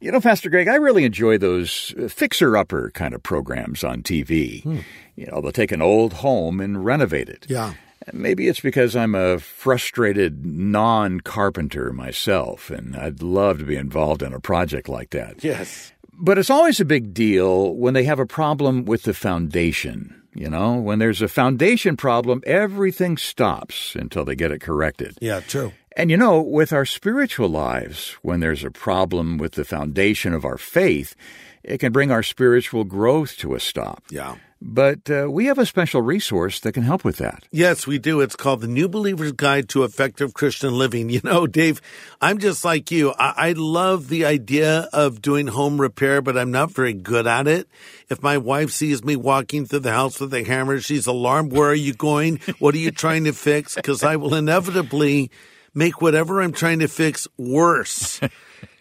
You 0.00 0.12
know, 0.12 0.20
Pastor 0.20 0.50
Greg, 0.50 0.68
I 0.68 0.76
really 0.76 1.04
enjoy 1.04 1.38
those 1.38 1.94
fixer 2.08 2.56
upper 2.56 2.90
kind 2.90 3.14
of 3.14 3.22
programs 3.22 3.84
on 3.84 4.02
TV. 4.02 4.62
Hmm. 4.62 4.80
You 5.16 5.26
know, 5.26 5.40
they'll 5.40 5.52
take 5.52 5.72
an 5.72 5.82
old 5.82 6.14
home 6.14 6.60
and 6.60 6.84
renovate 6.84 7.28
it. 7.28 7.46
Yeah. 7.48 7.74
Maybe 8.12 8.48
it's 8.48 8.60
because 8.60 8.94
I'm 8.94 9.14
a 9.14 9.38
frustrated 9.38 10.44
non 10.44 11.20
carpenter 11.20 11.92
myself, 11.92 12.68
and 12.70 12.96
I'd 12.96 13.22
love 13.22 13.58
to 13.58 13.64
be 13.64 13.76
involved 13.76 14.22
in 14.22 14.34
a 14.34 14.40
project 14.40 14.88
like 14.88 15.10
that. 15.10 15.42
Yes. 15.42 15.92
But 16.12 16.38
it's 16.38 16.50
always 16.50 16.80
a 16.80 16.84
big 16.84 17.14
deal 17.14 17.74
when 17.74 17.94
they 17.94 18.04
have 18.04 18.20
a 18.20 18.26
problem 18.26 18.84
with 18.84 19.04
the 19.04 19.14
foundation. 19.14 20.20
You 20.34 20.50
know, 20.50 20.74
when 20.74 20.98
there's 20.98 21.22
a 21.22 21.28
foundation 21.28 21.96
problem, 21.96 22.42
everything 22.44 23.16
stops 23.16 23.94
until 23.94 24.24
they 24.24 24.34
get 24.34 24.50
it 24.50 24.60
corrected. 24.60 25.16
Yeah, 25.20 25.40
true. 25.40 25.72
And 25.96 26.10
you 26.10 26.16
know, 26.16 26.40
with 26.40 26.72
our 26.72 26.84
spiritual 26.84 27.48
lives, 27.48 28.16
when 28.22 28.40
there's 28.40 28.64
a 28.64 28.70
problem 28.70 29.38
with 29.38 29.52
the 29.52 29.64
foundation 29.64 30.34
of 30.34 30.44
our 30.44 30.58
faith, 30.58 31.14
it 31.62 31.78
can 31.78 31.92
bring 31.92 32.10
our 32.10 32.22
spiritual 32.22 32.84
growth 32.84 33.36
to 33.38 33.54
a 33.54 33.60
stop. 33.60 34.02
Yeah. 34.10 34.36
But 34.66 35.10
uh, 35.10 35.30
we 35.30 35.44
have 35.46 35.58
a 35.58 35.66
special 35.66 36.00
resource 36.00 36.58
that 36.60 36.72
can 36.72 36.84
help 36.84 37.04
with 37.04 37.18
that. 37.18 37.44
Yes, 37.50 37.86
we 37.86 37.98
do. 37.98 38.22
It's 38.22 38.34
called 38.34 38.62
the 38.62 38.66
New 38.66 38.88
Believer's 38.88 39.32
Guide 39.32 39.68
to 39.70 39.84
Effective 39.84 40.32
Christian 40.32 40.76
Living. 40.76 41.10
You 41.14 41.20
know, 41.22 41.46
Dave, 41.46 41.80
I'm 42.20 42.38
just 42.38 42.64
like 42.64 42.90
you. 42.90 43.12
I, 43.12 43.50
I 43.50 43.52
love 43.52 44.08
the 44.08 44.24
idea 44.24 44.88
of 44.92 45.22
doing 45.22 45.46
home 45.46 45.80
repair, 45.80 46.22
but 46.22 46.36
I'm 46.36 46.50
not 46.50 46.72
very 46.72 46.94
good 46.94 47.26
at 47.26 47.46
it. 47.46 47.68
If 48.08 48.22
my 48.22 48.38
wife 48.38 48.70
sees 48.70 49.04
me 49.04 49.14
walking 49.14 49.64
through 49.66 49.80
the 49.80 49.92
house 49.92 50.18
with 50.18 50.34
a 50.34 50.42
hammer, 50.42 50.80
she's 50.80 51.06
alarmed. 51.06 51.52
Where 51.52 51.68
are 51.68 51.74
you 51.74 51.92
going? 51.92 52.40
What 52.58 52.74
are 52.74 52.78
you 52.78 52.90
trying 52.90 53.24
to 53.24 53.32
fix? 53.32 53.76
Because 53.76 54.02
I 54.02 54.16
will 54.16 54.34
inevitably 54.34 55.30
make 55.74 56.00
whatever 56.00 56.40
I'm 56.40 56.52
trying 56.52 56.78
to 56.78 56.88
fix 56.88 57.28
worse. 57.36 58.20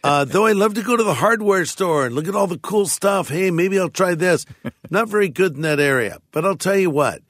Uh, 0.06 0.26
though 0.26 0.46
I 0.46 0.52
love 0.52 0.74
to 0.74 0.82
go 0.82 0.98
to 0.98 1.04
the 1.04 1.14
hardware 1.14 1.64
store 1.64 2.06
and 2.06 2.14
look 2.14 2.28
at 2.28 2.36
all 2.36 2.46
the 2.48 2.58
cool 2.58 2.88
stuff. 2.88 3.30
Hey, 3.30 3.52
maybe 3.52 3.80
I'll 3.80 3.88
try 3.88 4.16
this. 4.16 4.46
Not 4.90 5.08
very 5.08 5.30
good 5.30 5.56
in 5.56 5.62
that 5.62 5.80
area. 5.80 6.18
But 6.32 6.44
I'll 6.44 6.58
tell 6.58 6.76
you 6.76 6.90
what, 6.90 7.22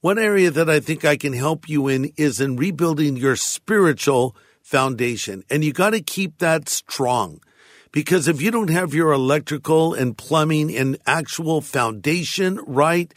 one 0.00 0.18
area 0.18 0.50
that 0.50 0.70
I 0.70 0.80
think 0.80 1.04
I 1.04 1.18
can 1.18 1.34
help 1.34 1.68
you 1.68 1.88
in 1.88 2.10
is 2.16 2.40
in 2.40 2.56
rebuilding 2.56 3.18
your 3.18 3.36
spiritual 3.36 4.34
foundation. 4.62 5.44
And 5.50 5.62
you 5.62 5.74
got 5.74 5.90
to 5.90 6.00
keep 6.00 6.38
that 6.38 6.70
strong. 6.70 7.40
Because 7.90 8.26
if 8.26 8.40
you 8.40 8.50
don't 8.50 8.70
have 8.70 8.94
your 8.94 9.12
electrical 9.12 9.92
and 9.92 10.16
plumbing 10.16 10.74
and 10.74 10.96
actual 11.06 11.60
foundation 11.60 12.58
right, 12.66 13.12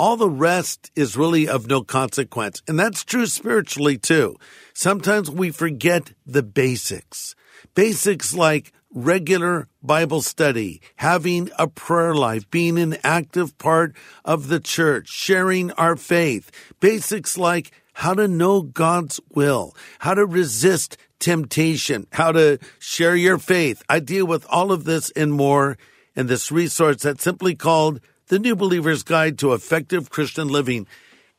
all 0.00 0.16
the 0.16 0.30
rest 0.30 0.90
is 0.96 1.14
really 1.14 1.46
of 1.46 1.66
no 1.66 1.82
consequence. 1.82 2.62
And 2.66 2.80
that's 2.80 3.04
true 3.04 3.26
spiritually 3.26 3.98
too. 3.98 4.36
Sometimes 4.72 5.30
we 5.30 5.50
forget 5.50 6.14
the 6.24 6.42
basics. 6.42 7.34
Basics 7.74 8.32
like 8.32 8.72
regular 8.94 9.68
Bible 9.82 10.22
study, 10.22 10.80
having 10.96 11.50
a 11.58 11.68
prayer 11.68 12.14
life, 12.14 12.50
being 12.50 12.78
an 12.78 12.96
active 13.04 13.58
part 13.58 13.94
of 14.24 14.48
the 14.48 14.58
church, 14.58 15.06
sharing 15.08 15.70
our 15.72 15.96
faith. 15.96 16.50
Basics 16.80 17.36
like 17.36 17.70
how 17.92 18.14
to 18.14 18.26
know 18.26 18.62
God's 18.62 19.20
will, 19.34 19.76
how 19.98 20.14
to 20.14 20.24
resist 20.24 20.96
temptation, 21.18 22.06
how 22.12 22.32
to 22.32 22.58
share 22.78 23.16
your 23.16 23.36
faith. 23.36 23.82
I 23.86 24.00
deal 24.00 24.26
with 24.26 24.46
all 24.48 24.72
of 24.72 24.84
this 24.84 25.10
and 25.10 25.30
more 25.30 25.76
in 26.16 26.26
this 26.26 26.50
resource 26.50 27.02
that's 27.02 27.22
simply 27.22 27.54
called 27.54 28.00
The 28.30 28.38
New 28.38 28.54
Believer's 28.54 29.02
Guide 29.02 29.40
to 29.40 29.54
Effective 29.54 30.08
Christian 30.08 30.46
Living. 30.46 30.86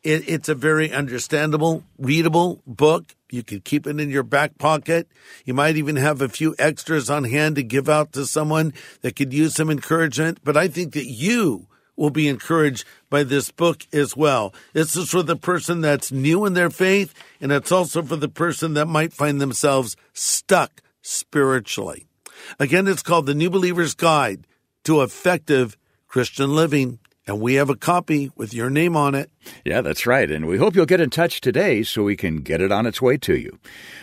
It, 0.04 0.28
it's 0.28 0.50
a 0.50 0.54
very 0.54 0.92
understandable, 0.92 1.86
readable 1.98 2.62
book. 2.68 3.16
You 3.30 3.44
can 3.44 3.62
keep 3.62 3.88
it 3.88 3.98
in 3.98 4.10
your 4.10 4.24
back 4.24 4.58
pocket. 4.58 5.08
You 5.46 5.54
might 5.54 5.78
even 5.78 5.96
have 5.96 6.22
a 6.22 6.28
few 6.28 6.54
extras 6.60 7.10
on 7.10 7.24
hand 7.24 7.56
to 7.56 7.64
give 7.64 7.88
out 7.88 8.12
to 8.12 8.26
someone 8.26 8.74
that 9.04 9.16
could 9.16 9.32
use 9.32 9.56
some 9.56 9.70
encouragement. 9.70 10.40
But 10.44 10.58
I 10.58 10.68
think 10.68 10.92
that 10.92 11.06
you 11.06 11.68
will 11.96 12.10
be 12.10 12.28
encouraged 12.28 12.84
by 13.10 13.24
this 13.24 13.52
book 13.52 13.88
as 13.94 14.18
well. 14.18 14.54
This 14.74 14.98
is 14.98 15.12
for 15.12 15.24
the 15.24 15.38
person 15.38 15.80
that's 15.80 16.12
new 16.12 16.44
in 16.44 16.56
their 16.56 16.70
faith, 16.70 17.14
and 17.40 17.54
it's 17.54 17.72
also 17.72 18.04
for 18.04 18.18
the 18.18 18.28
person 18.28 18.74
that 18.74 18.90
might 18.90 19.14
find 19.14 19.40
themselves 19.40 19.96
stuck 20.12 20.82
spiritually. 21.02 22.06
Again, 22.60 22.86
it's 22.90 23.02
called 23.02 23.28
The 23.28 23.34
New 23.34 23.50
Believer's 23.50 23.94
Guide 23.94 24.46
to 24.84 25.04
Effective 25.04 25.78
Christian 26.12 26.54
Living. 26.54 27.00
And 27.26 27.40
we 27.40 27.54
have 27.54 27.70
a 27.70 27.76
copy 27.76 28.32
with 28.36 28.54
your 28.54 28.70
name 28.70 28.98
on 28.98 29.16
it. 29.16 29.32
Yeah, 29.64 29.80
that's 29.80 30.06
right. 30.06 30.30
And 30.30 30.46
we 30.46 30.58
hope 30.58 30.76
you'll 30.76 30.86
get 30.86 31.00
in 31.00 31.10
touch 31.10 31.40
today 31.40 31.84
so 31.84 32.04
we 32.04 32.18
can 32.18 32.38
get 32.38 32.60
it 32.60 32.70
on 32.70 32.86
its 32.86 33.02
way 33.02 33.16
to 33.20 33.38
you. 33.38 33.60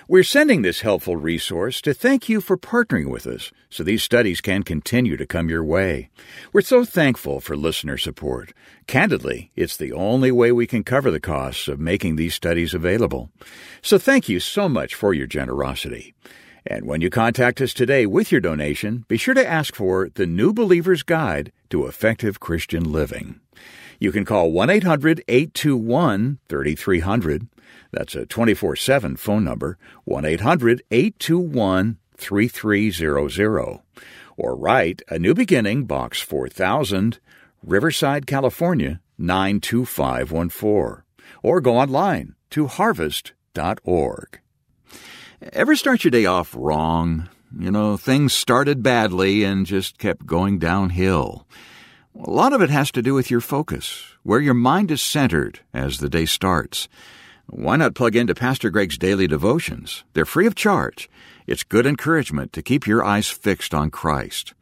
We're 0.09 0.23
sending 0.23 0.63
this 0.63 0.81
helpful 0.81 1.17
resource 1.17 1.83
to 1.83 1.93
thank 1.93 2.31
you 2.31 2.41
for 2.41 2.57
partnering 2.57 3.11
with 3.11 3.27
us 3.27 3.53
so 3.69 3.83
these 3.83 4.03
studies 4.03 4.41
can 4.41 4.63
continue 4.63 5.19
to 5.19 5.27
come 5.27 5.51
your 5.51 5.65
way. 5.65 6.09
We're 6.51 6.63
so 6.63 6.83
thankful 6.83 7.41
for 7.41 7.59
listener 7.59 7.99
support. 7.99 8.55
Candidly, 8.87 9.51
it's 9.55 9.77
the 9.77 9.93
only 9.93 10.33
way 10.33 10.51
we 10.51 10.67
can 10.67 10.85
cover 10.85 11.11
the 11.11 11.21
costs 11.21 11.69
of 11.69 11.79
making 11.79 12.17
these 12.17 12.35
studies 12.35 12.73
available. 12.73 13.31
So 13.83 13.99
thank 13.99 14.31
you 14.31 14.41
so 14.41 14.67
much 14.67 14.95
for 14.95 15.13
your 15.13 15.27
generosity. 15.27 16.15
And 16.67 16.87
when 16.87 17.01
you 17.01 17.11
contact 17.11 17.61
us 17.61 17.73
today 17.73 18.07
with 18.07 18.31
your 18.31 18.41
donation, 18.41 19.05
be 19.09 19.17
sure 19.17 19.35
to 19.35 19.47
ask 19.47 19.75
for 19.75 20.09
the 20.09 20.27
New 20.27 20.53
Believer's 20.53 21.03
Guide 21.03 21.53
to 21.71 21.87
Effective 21.87 22.41
Christian 22.41 22.93
Living. 22.93 23.41
You 23.99 24.13
can 24.13 24.25
call 24.25 24.53
1 24.53 24.71
800 24.71 25.25
821 25.29 26.39
3300. 26.49 27.49
That's 27.91 28.15
a 28.15 28.27
24 28.27 28.77
7 28.77 29.17
phone 29.17 29.45
number, 29.45 29.79
1 30.05 30.25
800 30.25 30.83
821 30.91 31.99
3300. 32.17 33.81
Or 34.37 34.57
write 34.57 35.03
A 35.09 35.19
New 35.19 35.35
Beginning, 35.35 35.85
Box 35.85 36.21
4000, 36.21 37.19
Riverside, 37.65 38.27
California 38.27 39.01
92514. 39.19 41.03
Or 41.43 41.61
go 41.61 41.77
online 41.77 42.35
to 42.51 42.67
harvest.org. 42.67 44.41
Ever 45.41 45.77
start 45.77 46.03
your 46.03 46.11
day 46.11 46.27
off 46.27 46.53
wrong? 46.57 47.29
You 47.57 47.71
know, 47.71 47.97
things 47.97 48.33
started 48.33 48.83
badly 48.83 49.45
and 49.45 49.67
just 49.67 49.97
kept 49.97 50.27
going 50.27 50.59
downhill. 50.59 51.47
A 52.21 52.29
lot 52.29 52.53
of 52.53 52.61
it 52.61 52.71
has 52.71 52.91
to 52.91 53.03
do 53.03 53.15
with 53.15 53.31
your 53.31 53.41
focus, 53.41 54.03
where 54.25 54.41
your 54.41 54.55
mind 54.55 54.91
is 54.91 55.01
centered 55.01 55.61
as 55.73 55.99
the 55.99 56.09
day 56.09 56.25
starts. 56.25 56.89
Why 57.47 57.77
not 57.77 57.95
plug 57.95 58.17
into 58.17 58.35
Pastor 58.35 58.69
Greg's 58.69 58.99
daily 58.99 59.29
devotions? 59.29 60.03
They're 60.13 60.25
free 60.25 60.47
of 60.49 60.57
charge. 60.57 61.09
It's 61.47 61.63
good 61.63 61.87
encouragement 61.87 62.53
to 62.55 62.63
keep 62.63 62.89
your 62.89 63.05
eyes 63.05 63.29
fixed 63.29 63.73
on 63.73 63.91
Christ. 63.91 64.55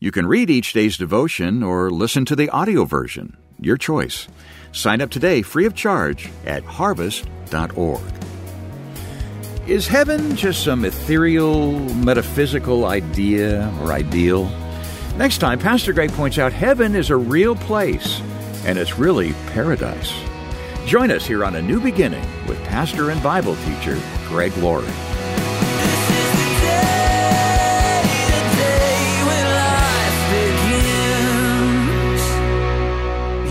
You 0.00 0.10
can 0.10 0.26
read 0.26 0.48
each 0.48 0.72
day's 0.72 0.96
devotion 0.96 1.62
or 1.62 1.90
listen 1.90 2.24
to 2.24 2.34
the 2.34 2.48
audio 2.48 2.86
version. 2.86 3.36
Your 3.60 3.76
choice. 3.76 4.28
Sign 4.72 5.02
up 5.02 5.10
today 5.10 5.42
free 5.42 5.66
of 5.66 5.74
charge 5.74 6.30
at 6.46 6.64
harvest.org. 6.64 8.21
Is 9.66 9.86
heaven 9.86 10.34
just 10.34 10.64
some 10.64 10.84
ethereal, 10.84 11.78
metaphysical 11.94 12.84
idea 12.84 13.72
or 13.80 13.92
ideal? 13.92 14.46
Next 15.16 15.38
time, 15.38 15.60
Pastor 15.60 15.92
Greg 15.92 16.10
points 16.10 16.36
out 16.36 16.52
heaven 16.52 16.96
is 16.96 17.10
a 17.10 17.16
real 17.16 17.54
place, 17.54 18.20
and 18.64 18.76
it's 18.76 18.98
really 18.98 19.34
paradise. 19.52 20.12
Join 20.84 21.12
us 21.12 21.24
here 21.24 21.44
on 21.44 21.54
A 21.54 21.62
New 21.62 21.80
Beginning 21.80 22.26
with 22.48 22.60
pastor 22.64 23.10
and 23.10 23.22
Bible 23.22 23.54
teacher 23.64 23.96
Greg 24.26 24.52
Laurie. 24.56 25.11